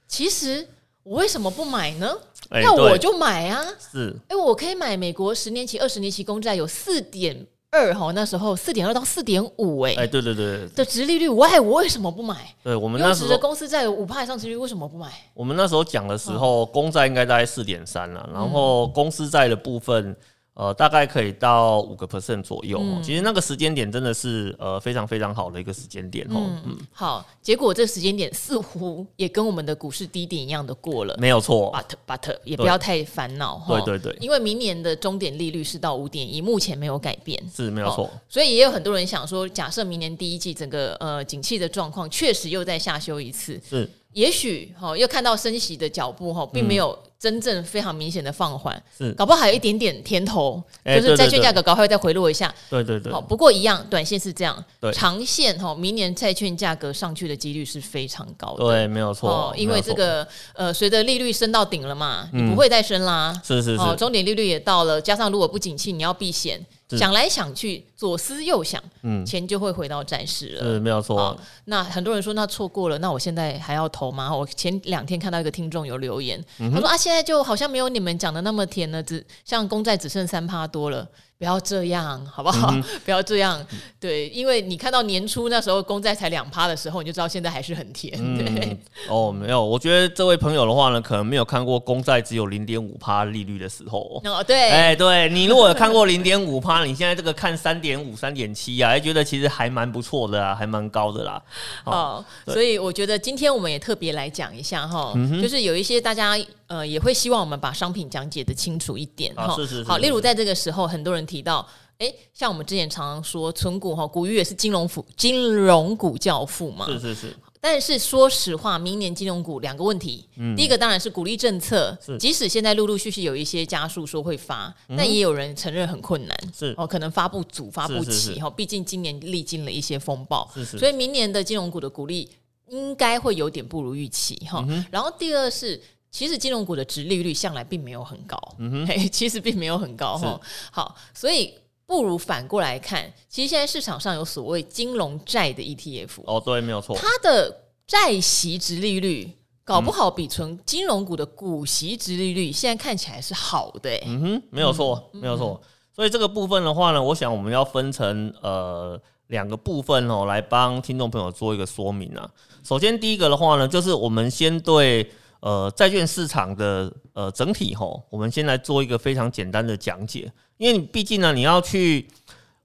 [0.07, 0.67] 其实。
[1.09, 2.17] 我为什么不买呢？
[2.49, 3.63] 欸、那我就买啊！
[3.79, 12.53] 是，哎、欸，我可以买美国十年期、二十年期公债，有四点二哈，那时候四点二到四点五，哎，哎，对对对的殖利率，喂，我为什么不买？
[12.61, 15.09] 对我们那时候的公司债有五趴以上殖利率，为什么不买？
[15.33, 20.13] 我们那时候讲的时候，嗯、公债应该大概四点三了，然后公司债的部分。
[20.59, 22.79] 呃，大概可以到五个 percent 左右。
[22.81, 26.33] 嗯、其实那个时间点真的是呃非常非常好的一个时间点哦。
[26.35, 31.15] 嗯，嗯好，结果这个时间点似乎也跟我们的股市低点一样的过了。
[31.19, 33.79] 没有错，but but 也不要太烦恼哈。
[33.79, 38.09] 对对对，因为明年的终点利率是到五点一，目前没有改变，是没有错。
[38.27, 43.87] 所以也有很多人想说，假设明年第一季整个呃景气的状况确实又再下修一次，是。
[44.13, 49.11] 也许哈，又看到升息的脚步哈，并没有真正非常明显的放缓，是。
[49.13, 53.11] 搞不好还有一点点甜头，就是债券价格搞不再回落一下，对对对。
[53.11, 66.65] 好，不过一样，短线是这样，对，长线哈，明年债券价格上去的几率是非常高的，对，没有错，因为这个呃，随着利率升到顶了嘛，你不会再升啦，是是是，哦终点利率也到了，加上如果不景气，你要避险。
[66.91, 70.63] 想来想去，左思右想，嗯，钱就会回到债市了。
[70.63, 71.35] 是没有错。
[71.65, 74.33] 那很多人说，那错过了，那我现在还要投吗？
[74.33, 81.07] 我前两天看到一个听众有留言，嗯、他说啊，现在就好像没有你们讲的那么甜了，只像公债只剩三趴多了。
[81.39, 82.71] 不要这样，好不好？
[82.71, 83.63] 嗯、 不要这样，
[83.99, 88.11] 对，因为你看到年初那时候公债才两趴的时候，你就知道现在还是很甜。
[88.35, 94.19] 对、嗯，哦，没有，我觉得这位朋友的话呢，可能没有看过公债只有零点五趴利率的时候。
[94.25, 101.41] 哦，对，哎，对你如果有看过零点五趴，你现在这个看三点五、三点七啊，还觉得其实还蛮不错的啊，还蛮高的啦。
[101.85, 106.35] 哦，哦所以我觉得今天我们也特别来讲一下哈，嗯、就是有一些大家。
[106.67, 109.55] 呃，也会希望我们把商品讲解的清楚一点哈。
[109.55, 109.83] 是是是。
[109.85, 111.65] 好，例如在这个时候，很多人提到，
[111.97, 116.85] 哎，像我们之前常常说，存股哈，古玉也是金融股，金融股教父嘛。
[116.87, 117.37] 是是是。
[117.59, 128.49] 但是说实话，明年金融股两个问题，嗯，第一个当然是鼓励政策，即使现在陆陆续续有一些加速说会发，但也有人承认很困难，是哦，可能发不足、发不起哈。
[128.49, 130.77] 毕竟今年历经了一些风暴，是是。
[130.77, 132.29] 所以明年的金融股的鼓励
[132.69, 134.65] 应该会有点不如预期哈。
[134.91, 135.81] 然后第二是。
[136.09, 140.39] 其实金融股的值利率向来并没有很高，嗯哼，其实并没有很高哈。
[140.71, 141.53] 好，所以
[141.87, 149.31] 不如反过来看，其实现在市场上有所谓金融债的 ETF，哦，对，没有错，它的债息值利率
[149.63, 155.59] 搞不好比存金融股的股息值利率现在看起来是好的，嗯哼，没有错，嗯、没有错。
[155.95, 162.29] 所以这个部分的话呢，我想我们要分成呃两个部分哦，来帮听众朋友做一个说明啊。
[162.63, 165.09] 首先第一个的话呢，就是我们先对。
[165.39, 172.07] 呃，债券市场的呃整体吼，我们先来做一个非常简单的讲解，因为你毕竟呢，你要去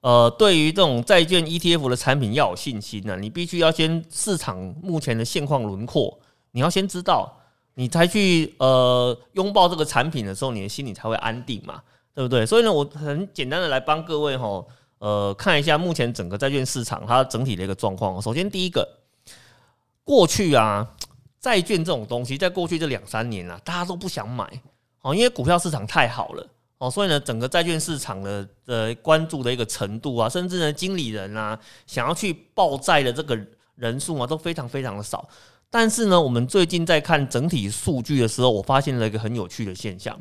[0.00, 6.18] 呃，对于这种债券 ETF 的产品要有信心呢，你必须要先市场目前的现况轮廓，
[6.52, 7.30] 你要先知道，
[7.74, 11.82] 你才去呃拥抱这个产品的时候，你的心里才会安定嘛，
[12.14, 12.46] 对不对？
[12.46, 14.66] 所以呢，我很简单的来帮各位吼，
[14.98, 18.20] 呃，看一下目前整个债券市场它整体的一个状况。
[18.20, 18.88] 首先第一个，
[20.02, 20.90] 过去啊。
[21.42, 24.48] 债券这种东西，在过去这两三年啊，大家都不想买
[25.02, 26.46] 哦，因为股票市场太好了
[26.78, 33.37] 哦，所以呢，整个债券市场的呃关注的一个程度啊，甚至呢，经理人啊想要去报债的这个
[33.74, 35.28] 人数啊，都非常非常的少。
[35.68, 40.16] 但是呢，我们最近在看整体数据的时候，我发现了一个很有趣的现象，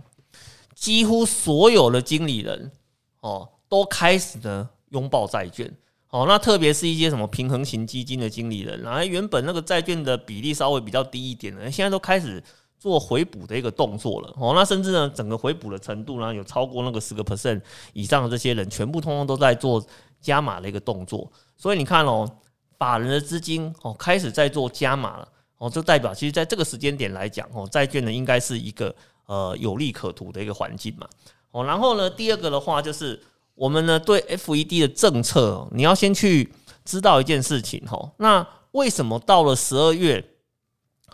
[0.74, 2.72] 几乎所有的经理人
[3.20, 5.72] 哦，都开始呢拥抱债券。
[6.12, 12.44] 哦，那特别是一些什么平衡型基金的经理人，然后原本那个债券的比例稍微比较低一点的，现在都开始
[12.78, 14.36] 做回补的一个动作了。
[14.38, 17.62] 哦，那甚至呢，整个回补的程度呢，有超过那个十个 percent
[17.94, 19.82] 以上的这些人，全部通通都在做
[20.20, 21.32] 加码的一个动作。
[21.56, 22.30] 所以你看哦，
[22.78, 25.28] 法人的资金哦开始在做加码了。
[25.60, 28.94] 哦，就代表其实在这个时间点来讲，哦，债券呢应该是一个
[29.28, 31.08] 呃有利可图的一个环境嘛。
[31.52, 33.22] 哦，然后呢，第二个的话就是
[33.56, 36.54] 我们呢对 FED 的政策，你要先去
[36.86, 40.24] 知道一件事情，哈，那为什么到了十二月，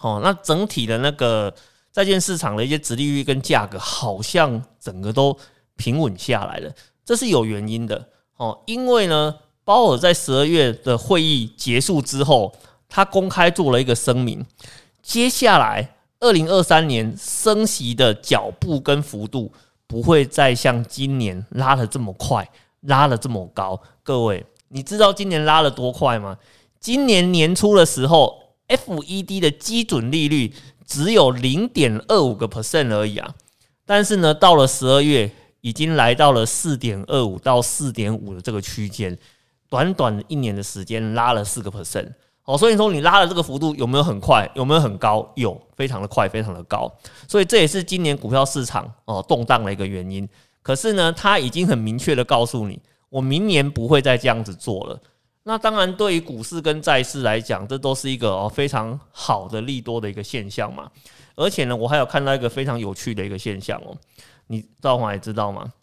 [0.01, 1.53] 哦，那整体的那个
[1.91, 5.37] 债券市场的一些殖利率跟价格好像整个都
[5.75, 6.71] 平稳下来了，
[7.03, 12.55] 这是有原因的，哦，因为呢，鲍尔在十二月的会议结束之后。
[12.89, 14.45] 他公开做了一个声明，
[15.03, 19.51] 接下来二零二三年升息的脚步跟幅度
[19.87, 22.49] 不会再像今年拉得这么快，
[22.81, 23.81] 拉得这么高。
[24.03, 26.37] 各位，你知道今年拉了多快吗？
[26.79, 30.53] 今年年初的时候，FED 的基准利率
[30.85, 33.33] 只有零点二五个 percent 而已啊，
[33.85, 39.17] 但是呢，到了十二月，已经来到了四点二五到四点五的这个区间，
[39.69, 42.11] 短短一年的时间拉了四个 percent。
[42.47, 44.49] 哦，所以说你拉的这个幅度有没有很快？
[44.55, 45.29] 有没有很高？
[45.35, 46.89] 有，非常的快，非常的高。
[47.27, 50.27] 所以这也是今年股票市场哦动荡的一个原因。
[50.61, 54.97] 可是呢，他已经很明确的告诉你，我明年不会再这样子做了。
[55.43, 60.89] 那当然，对于股市跟债市来讲，这都是一个哦非常好的利多的一个现象嘛。
[61.35, 63.93] 而且呢，我还有看到一个非常有趣的一个现象哦，
[64.47, 65.73] 你赵华也知道吗？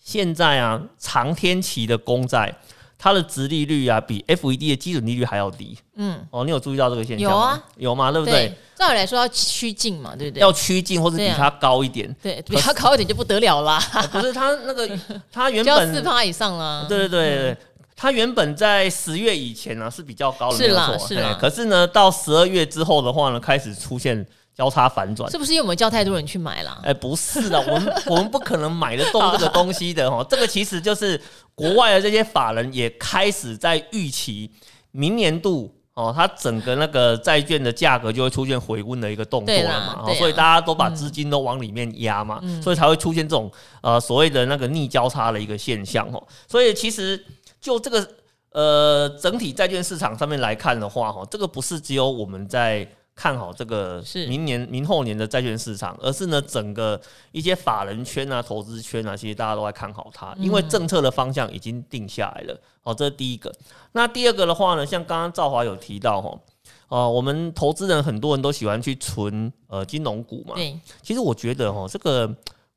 [0.00, 2.56] 现在啊，长天期的公债。
[3.02, 5.76] 它的值利率啊，比 FED 的基准利率还要低。
[5.96, 7.36] 嗯，哦，你有注意到这个现象吗？
[7.36, 8.12] 有啊，有吗？
[8.12, 8.54] 对不对？
[8.76, 10.40] 照理来说要趋近嘛，对不对？
[10.40, 12.14] 要趋近，或者比它高一点。
[12.22, 13.80] 对，比它高一点就不得了啦。
[14.12, 14.88] 不是它那个，
[15.32, 16.86] 它原本四趴以上了。
[16.88, 17.56] 对对对对，
[17.96, 21.36] 它原本在十月以前呢是比较高的，是啦是啦。
[21.40, 24.24] 可是呢，到十二月之后的话呢，开始出现。
[24.54, 26.78] 交叉反转，是不是因为我们叫太多人去买了？
[26.82, 30.22] 哎、欸，不是的，我们我们不可能买得动这个东西的哈。
[30.28, 31.18] 这个其实就是
[31.54, 34.50] 国外的这些法人也开始在预期
[34.90, 40.04] 明年度哦，它整个那个债券的价格就会出现回温的一个动作了嘛。
[40.04, 46.22] 啊、所以大家都把资金都往里面压嘛，嗯、所以才会出现这种呃所谓的那个逆交叉的一个现象哦。
[46.46, 47.24] 所以其实
[47.58, 48.06] 就这个
[48.52, 52.86] 呃整体债券市场上面来看的话哈，这个不是只有我们在。
[53.14, 56.98] 看好这个明年、明后年的债券市场，而是呢，整个
[57.30, 62.60] 一些法人圈啊、投资圈啊，其实大家都在看好它，因为政策的方向已经定下来了。
[62.80, 63.54] 好，这是第一个。
[63.92, 66.40] 那第二个的话呢，像刚刚赵华有提到哈，
[66.88, 70.54] 呃，我们投资人很多人都喜欢去存呃金融股嘛。
[70.54, 70.78] 对。
[71.02, 72.34] 其实我觉得哈，这个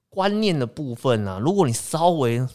[0.10, 2.46] 观念的部分啊，如果你稍微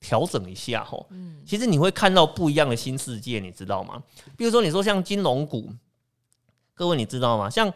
[0.00, 4.02] 调整一下哈，嗯，其实你会看到不一样的新世界，你知道吗？
[4.36, 5.70] 比如说你说像金融股。
[6.78, 7.50] 各位，你知道吗？
[7.50, 7.72] 像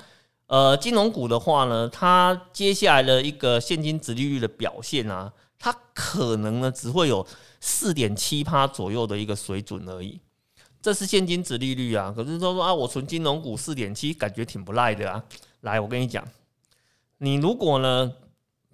[0.47, 7.27] 呃金融股的话呢，它接下来的一个现金值利率的表现啊，它可能呢只会有
[7.61, 10.21] 四点七趴左右的一个水准而已。
[10.81, 12.13] 这是现金值利率啊。
[12.15, 15.21] 可是说说啊，我存金融股四点七，感觉挺不赖的啊。
[15.63, 16.25] 来，我跟你讲，
[17.19, 18.13] 你如果呢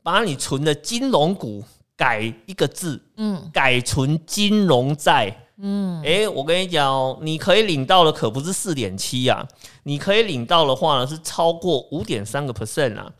[0.02, 1.64] 把你存的金融股
[1.96, 5.47] 改一个字，嗯，改存金融债。
[5.60, 9.46] 嗯，哎、我跟你讲哦，你可以领到的可不是四点七啊，
[9.82, 13.12] 你可以领到的话呢是超过五点三个 percent 啊。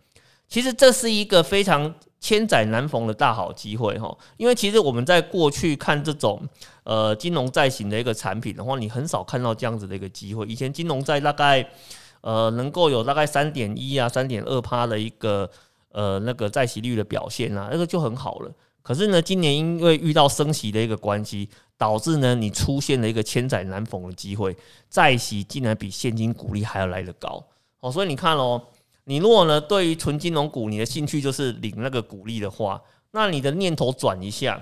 [0.47, 6.41] 其实这是一个非常千载难逢的大好机会哈，因为其实我们在过去看这种
[6.85, 10.47] 呃金融债型的一个产品的话，你很少看到这样子的一个机会。
[10.47, 11.69] 以前金融债大概
[12.21, 15.51] 呃能够有大概三点一啊、三点二趴的一个
[15.91, 18.51] 呃那个债息率的表现啊，那个就很好了。
[18.83, 24.55] 可是呢，今年因为遇到升息的一个关系，导致呢你出现了一个千载难逢的机会，
[24.91, 27.43] 债息竟然比现金股利还要来得高
[27.81, 27.91] 哦。
[27.91, 28.61] 所以你看哦，
[29.05, 34.61] 你如果呢对于纯金融股你的兴趣就是领那个股利的话，那你的念头转一下，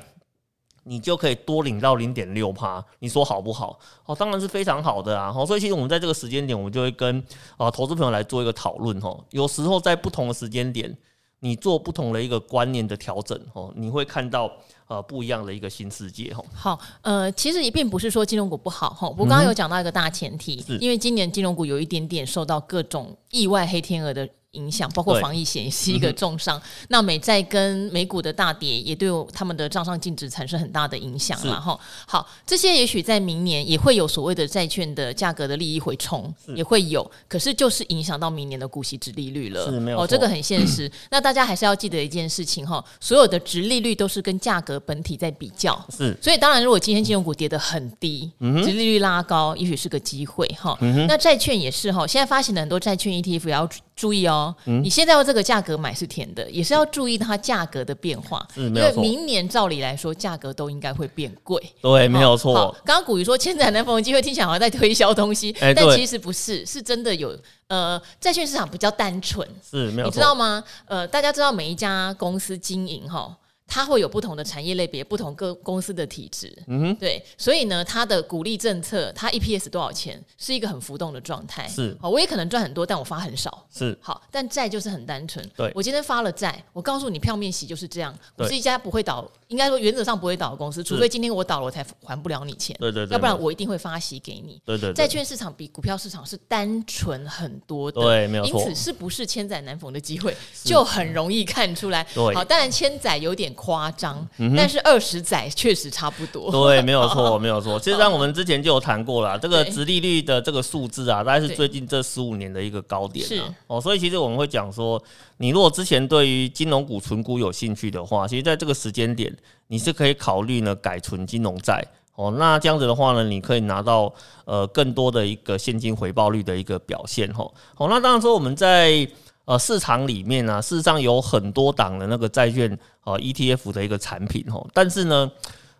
[0.84, 2.84] 你就可以多领到零点六趴。
[2.98, 3.78] 你说好不好？
[4.04, 5.32] 哦，当然是非常好的啊。
[5.34, 7.24] 哦，所以其实我们在这个时间点，我们就会跟
[7.56, 9.18] 啊投资朋友来做一个讨论哈。
[9.30, 10.96] 有时候在不同的时间点。
[11.40, 14.50] 你做不同的一个观念的调整哦，你会看到
[14.88, 16.44] 呃不一样的一个新世界哦。
[16.54, 24.28] 好，呃，其实也并不是说金融股不好哈，我刚刚有讲到一个大前提，嗯、因为今年金融股有一点点受到各种意外黑天鹅的。
[24.56, 31.78] 影响包括防疫险也是一个重伤，嗯、那美债跟美股的大跌也对他们的账上净值产生很大的影响了哈。
[32.06, 39.66] 好，这些也许在明年也会有所谓的债券的价格的利益回冲，也会有，可是就是影响到明年的股息殖利率了。
[39.66, 40.90] 是没有哦，这个很现实。
[41.10, 46.16] 那大家还是要记得一件事情哈，所有的殖利率都是跟价格本体在比较，是。
[46.22, 50.76] 所以当然，如果今天金融股跌得很低，殖利率拉高，也许是个机会哈。
[51.06, 53.68] 那债券也是哈，现在发行的很多债券 ETF 也要。
[53.96, 61.58] 注意哦，嗯、你现在用这个价格买是甜的，也是要注意它价格的变化，因为明年照理来说价格都应该会变贵。
[61.80, 62.76] 对，没有错。
[62.84, 67.36] 刚刚古鱼说千载难逢的机会，听起来好像在推销东西，欸、但其实不是，是真的有。
[67.68, 70.04] 呃，债券市场比较单纯，是没有错。
[70.04, 70.62] 你知道吗？
[70.84, 73.36] 呃，大家知道每一家公司经营哈。
[73.66, 81.66] 它会有不同的产业类别，不同各公司的体质，嗯哼，对，所以呢，它的鼓励政策，它 EPS 多少钱，是一个很浮动的状态。
[81.68, 83.66] 是，好，我也可能赚很多，但我发很少。
[83.72, 85.44] 是，好，但债就是很单纯。
[85.56, 88.16] 对，我今天发了债，我告诉你，票面息就是这样。
[88.36, 92.76] 我是一家不会倒，应该说原则上不会倒的公司，除非今天我倒了，我才还不了你钱。
[92.78, 94.60] 对对对，要不然我一定会发息给你。
[94.64, 98.00] 对对，债券市场比股票市场是单纯很多的。
[98.00, 98.60] 对，没有错。
[98.60, 102.06] 因此，是不是千载难逢的机会，就很容易看出来。
[102.14, 104.24] 对，好，当然千载有点夸张。
[104.56, 107.80] 但是二十载确实差不多，对，没有错， 没有错。
[107.80, 113.52] 其实像我们之前就有谈过了，这个殖利率的这个数字啊，大概是最近这十五年的一个高点啊。
[113.66, 115.02] 哦，所以其实我们会讲说，
[115.38, 119.36] 你如果之前对于金融股存股有兴趣的话，其实在这个时间点，
[119.66, 121.84] 你是可以考虑呢改存金融债。
[122.14, 124.12] 哦，那这样子的话呢，你可以拿到
[124.44, 127.32] 呃更多的一个现金回报率的一个表现。
[127.34, 129.08] 吼，好，那当然说我们在。
[129.46, 132.76] 呃，市场里面呢、啊，事实上有很多档的那个债券
[133.06, 135.32] 呃 ETF 的一个产品吼，但是呢，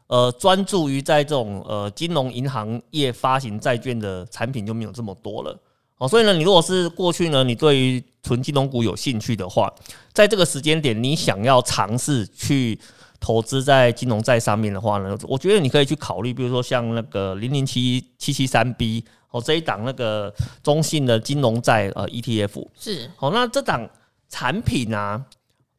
[0.07, 5.55] 呃，专注于在这种呃金融银行业发行债券的产品就没有这么多了。
[5.99, 9.71] 哦，所以呢，你如果是过去呢，你对于纯金融股有兴趣的话，
[10.15, 12.79] 在这个时间点，你想要尝试去
[13.21, 19.05] 投资在金融债上面的话呢，我觉得你可以去考虑，比如说像那个零零七七七三 B。
[19.33, 23.11] 哦，这一档那个中信的金融债呃 ETF 是。
[23.19, 23.87] 哦，那这档
[24.31, 25.23] 产品啊，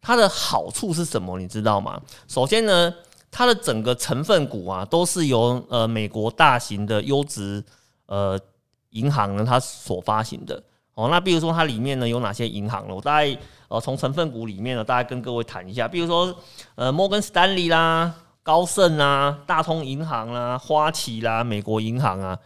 [0.08, 1.38] 它的好处是什么？
[1.38, 2.01] 你知道吗？
[2.30, 2.93] 首先呢，
[3.30, 7.62] 它的整个成分股啊，都是由呃美国大型的优质
[8.05, 8.39] 呃
[8.91, 10.64] 银行呢，它所发行的。
[10.93, 12.95] 哦，那比如说它里面呢有哪些银行呢？
[12.95, 13.38] 我大概
[13.68, 15.89] 呃从成分股里面呢，大概跟各位谈一下。
[15.89, 16.34] 比如说
[16.76, 22.39] 呃摩根士丹利啦、高盛啊、大通银行啦、花旗啦、美国银行啊。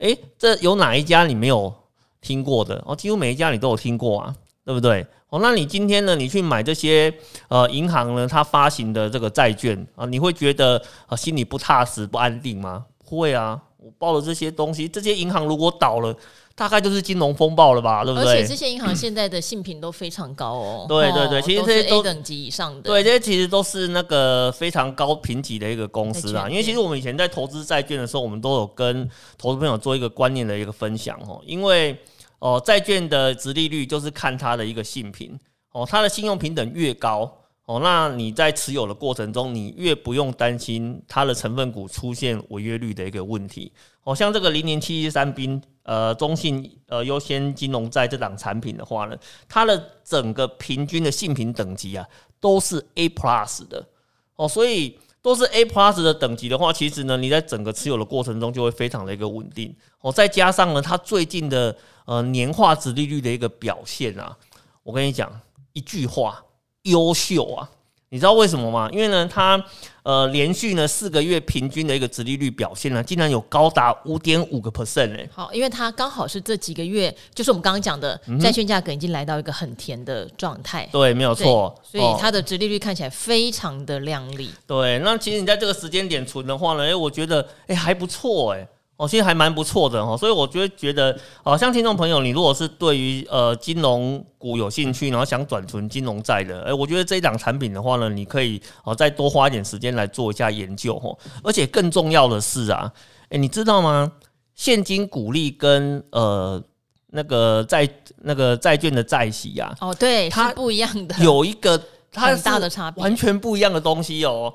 [0.00, 1.72] 哎、欸，这有哪一家你没有
[2.20, 2.82] 听过的？
[2.84, 4.34] 哦，几乎每一家你都有听过啊，
[4.64, 5.06] 对不对？
[5.28, 7.12] 哦，那你今天呢，你去买这些
[7.48, 12.84] 呃银行呢，它发行的这个债券啊，你会觉得啊心里不踏实、不安定吗？
[13.04, 16.14] 会啊，我报了这些东西，这些银行如果倒了。
[16.58, 18.32] 大概就是金融风暴了吧，对不对？
[18.32, 20.86] 而且这些银行现在的信评都非常高哦。
[20.88, 22.80] 对对对，其实这些都等级以上的。
[22.80, 26.48] 对，这些其实都是那个非常高评级的一个公司啦。
[26.48, 29.06] 因为其实我们以前在投资债券的时候，我们都有跟
[29.36, 31.42] 投资朋友做一个观念的一个分享哦。
[31.44, 31.94] 因为
[32.38, 35.38] 哦，债券的值利率就是看它的一个信评
[35.72, 37.30] 哦，它的信用平等越高
[37.64, 43.72] 哦，那你在持有的过程中，你越不用担心它的成分股出现违约率的一个问题。
[44.04, 45.60] 哦，像这个零零七七三 B。
[45.88, 49.16] 呃，中信呃优先金融债这档产品的话呢，
[49.48, 52.04] 它的整个平均的信评等级啊，
[52.40, 53.86] 都是 A plus 的
[54.34, 60.12] 哦，所以都是 A plus 的等级的话，其实呢，你在整个持有的过程中就会非常的一个稳定哦。
[60.12, 64.38] 再加上呢，它最近的呃年化值利率的一个表现啊，
[64.84, 65.28] 我跟你讲
[65.72, 66.44] 一句话，
[66.82, 67.68] 优秀啊。
[68.08, 68.88] 你知道为什么吗？
[68.92, 69.62] 因为呢，它
[70.04, 75.28] 呃连续呢四个月平均的一个殖利率表现呢，竟然有高达五点五个 percent 哎。
[75.32, 80.88] 好，因为它刚好是这几个月，就是我们刚刚讲的债券价格已经来到一个很甜的状态。
[80.92, 81.74] 对，没有错。
[81.82, 84.50] 所以它的殖利率看起来非常的亮丽。
[84.68, 88.66] 对，那其实你在这个时间点存的话呢，哎，我觉得哎还不错哎。
[88.96, 101.16] 哦，其实还蛮不错的哦，所以我觉得觉得，好像听众朋友，你如果是对于呃金融股有兴趣，然后想转存金融债的，哎，我觉得这一档产品的话呢，你可以哦再多花一点时间来做一下研究哦。
[101.44, 102.90] 而且更重要的是啊，
[103.28, 104.10] 哎，你知道吗？
[104.54, 106.62] 现金股利跟呃
[107.08, 107.86] 那个债
[108.22, 111.78] 那个债券的债息呀，哦，对，它不一样的，有一个
[112.14, 114.50] 很大的差别，完全不一样的东西哦。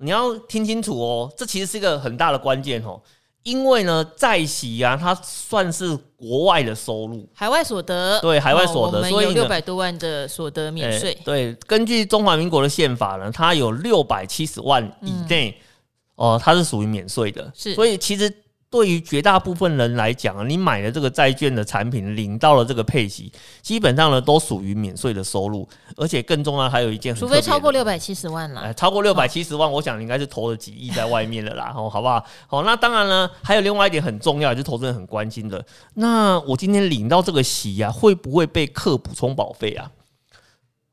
[0.00, 3.00] 你要听清楚哦，这其实是一个很大的关键哦。
[3.48, 11.16] 因为呢，在席啊，它算是国外的收入，海外所得，对，海外所得，所以六百多万的所得免税。
[11.24, 15.50] 对，根据中华民国的宪法呢，它有六百七十万以内，
[16.16, 17.50] 哦、嗯呃，它是属于免税的。
[17.54, 18.32] 是，所以其实。
[18.70, 25.66] 对于绝大部分人来讲啊，你买了这个债券的产品，领到了这个配息，基本上呢都属于免税的收入，
[25.96, 32.22] 而且更重要还有一件，除非超过六百七十万了，哎，超过六百七十万，我想你应该是投了几亿在外面了啦，哦，好不好？
[32.46, 35.64] 好，那当然呢，还有另外一点很重要，就是投资人很关心的，
[35.94, 39.90] 那我今天领到这个息啊，会不会被课补充保费啊？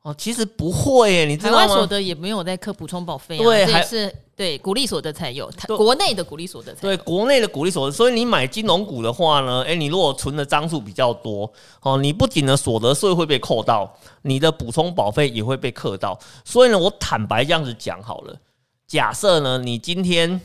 [0.05, 1.67] 哦，其实不会耶，你知道吗？
[1.67, 6.95] 所得也没有在课补充保费啊，对，还是对股利所得才有，国内的股利所得才有。
[6.95, 11.51] 对，国内的股利所得，所以你买金融股的话呢，哎，你如果存的张数比较多，
[11.81, 13.91] 哦，你不仅的所得税会被扣到，
[14.21, 16.15] 你的补充保费也会被扣到。
[16.43, 18.39] 所以呢，我坦白这样子讲好了，
[18.85, 20.39] 假设呢，你今天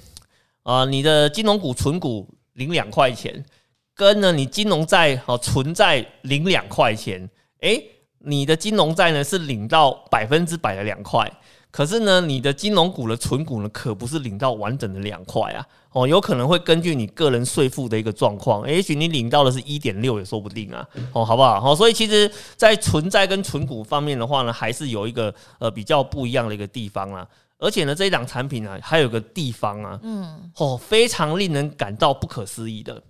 [0.63, 3.45] 啊、呃，你的金融股存股领两块钱，
[3.95, 7.29] 跟呢你金融债哦存债领两块钱，
[7.61, 7.79] 哎。
[8.23, 11.31] 你的金融债呢是领到百分之百的两块，
[11.71, 15.67] 可是呢，你的金融股的存股呢可不是领到完整的两块啊！
[15.93, 20.87] 哦，有可能会根据你个人税负的一个状况，也许你领到的是一点六也说不定啊！
[21.13, 21.61] 哦，好不好？
[21.61, 27.27] 好，所以其实，在存债跟存股方面的话呢，还是有一个呃比较不一样的一个地方啊。
[27.59, 33.03] 而且呢，这一档产品啊，还有个地方啊，嗯，哦，非常令人感到不可思议的，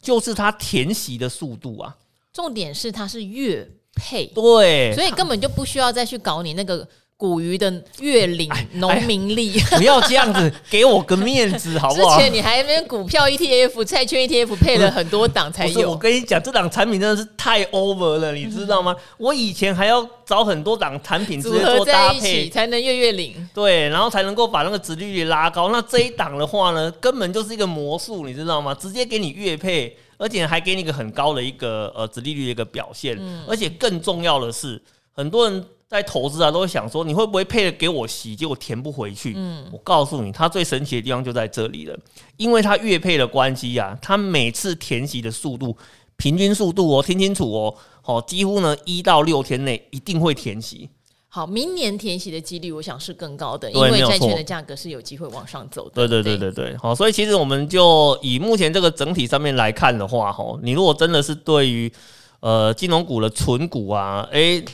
[0.00, 1.96] 就是它填息的速度啊。
[2.32, 3.66] 重点是它是月。
[3.98, 6.86] 配对，所以根本就不需要再去搞你那个
[7.16, 12.16] 股鱼的月领农民力， 不要这样子，给我个面子好不好？
[12.16, 15.90] 之前你还那边股票 ETF、债券 ETF 配了很多档才有。
[15.90, 18.94] 我跟你讲，这档产品真的是太 over 了，你知道吗？
[19.16, 23.34] 我以前还要找很多档产品直接做搭配，才能月月领。
[23.52, 25.70] 对，然后才能够把那个值利率拉高。
[25.70, 28.72] 那这一档的话呢，根本就是一个魔术，你知道吗？
[28.72, 29.96] 直接给你月配。
[30.18, 39.32] 而且还给你一个很高的一个呃殖利率的一个表现，嗯、而且更重要的是，很多人在投资啊都会想说，你会不会配了给我息，结果填不回去？
[39.36, 41.98] 嗯，我告诉你，它最神奇的地方就在这里了，
[42.36, 45.74] 因为它月配的关系啊，它每次填息的速度，
[46.16, 50.90] 平均速度哦，听清楚哦，好，几乎呢一到六天内一定会填息。
[51.28, 55.92] 好，明年填息的几率，我想是更高的，因为债券的价格是有机会往上走的。
[55.94, 61.92] 对对对对对，好，所以其实我们就以目前这个整体上面来看的话，哈，你如果真的是对于
[62.40, 64.64] 呃金融股的存股啊，诶。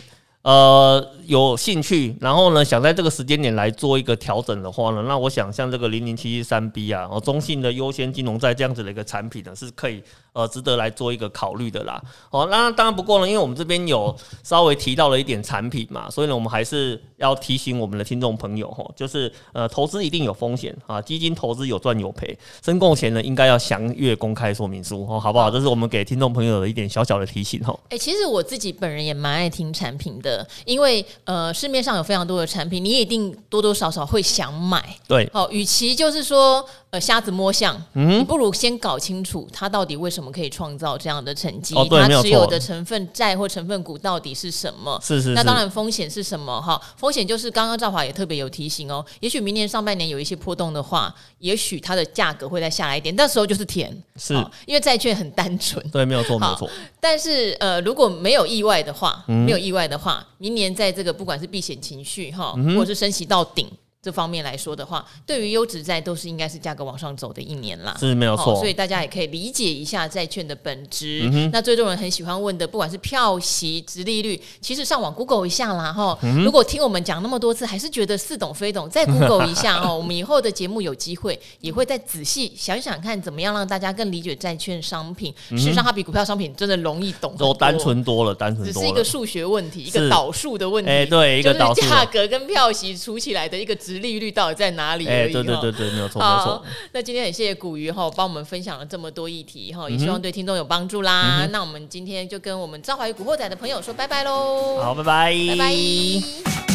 [0.45, 10.03] 呃，有兴趣，然后呢，想在这个时间点来做一个调整的话呢，那我想像这个零零七七三 B 啊，哦，中信的优先金融债这样子的一个产品呢，是可以
[10.35, 11.99] 呃值得来做一个考虑的啦。
[12.29, 25.51] 哦，那当然不过呢，因为我们这边有稍微提到了一点产品嘛，所以呢，我们还是要提醒我们的听众朋友哈，就是呃，投资一定有风险啊，基金投资有赚有赔，申购前呢应该要详阅公开说明书哦，好不好？
[25.51, 27.79] 这是我们给听众朋友的一点小小的提醒哦。
[27.85, 30.45] 哎、欸，其实我自己本人也蛮爱听产品的。
[30.67, 34.83] 因为呃，市面上有非常多的产品，你也一定多多少少会想买。
[35.07, 36.65] 对，好，与其就是说
[36.95, 45.01] 呃瞎子摸象，嗯，你不如先搞清楚它到底为什么可以创造这样的成绩，哦、它持有的成分债或成分股到底是什么？
[45.03, 45.35] 是是，是。
[45.35, 46.61] 那当然风险是什么？
[46.61, 54.35] 哈，风险就是刚刚赵华也特别有提醒哦，也许明年上半年有一些波动的话，也许它的价格会再下来一点，那时候就是填，是
[54.67, 55.83] 因为债券很单纯。
[55.91, 56.69] 对，没有错，没有错。
[57.01, 60.75] 但是呃，如果没有意外的话，嗯、没有意外的话，明年。
[60.75, 63.71] 在这个不管是避险情绪哈，或者是升息到顶。
[64.05, 68.55] 这方面来说的话，对于优质债都是应该是价格往上走的一年啦，是没有错。
[68.57, 71.23] 所以大家也可以理解一下债券的本质。
[71.33, 76.19] 嗯、那最多人很喜欢问的，不管是票息、殖利率，其实上网 Google 一下啦哈。
[76.23, 79.97] 嗯、如果听我们讲那么多次，还是觉得似懂非懂，再 Google 一下哦。
[79.97, 85.35] 我们以后的节目有机会也会再仔细想想看，怎么样让大家更理解债券商品。
[85.49, 88.73] 嗯、事实上，它比股票商品真的容易懂，都单纯多了，单纯多了。
[88.73, 90.91] 只是一个数学问题，一个导数的问题。
[90.91, 91.81] 哎，对，一个导数。
[91.81, 95.07] 价格跟票息除起来的一个殖利率到底在哪里？
[95.07, 96.65] 哎，对对对对，没有错，没有错。
[96.93, 101.47] 那今天很谢谢古鱼哈，帮我们分享了这么多议题哈，也希望对听众有帮助啦。
[101.53, 104.81] 那我们今天就跟我们赵怀宇古惑仔的朋友说拜拜喽。
[104.83, 106.74] 好，拜拜，拜拜。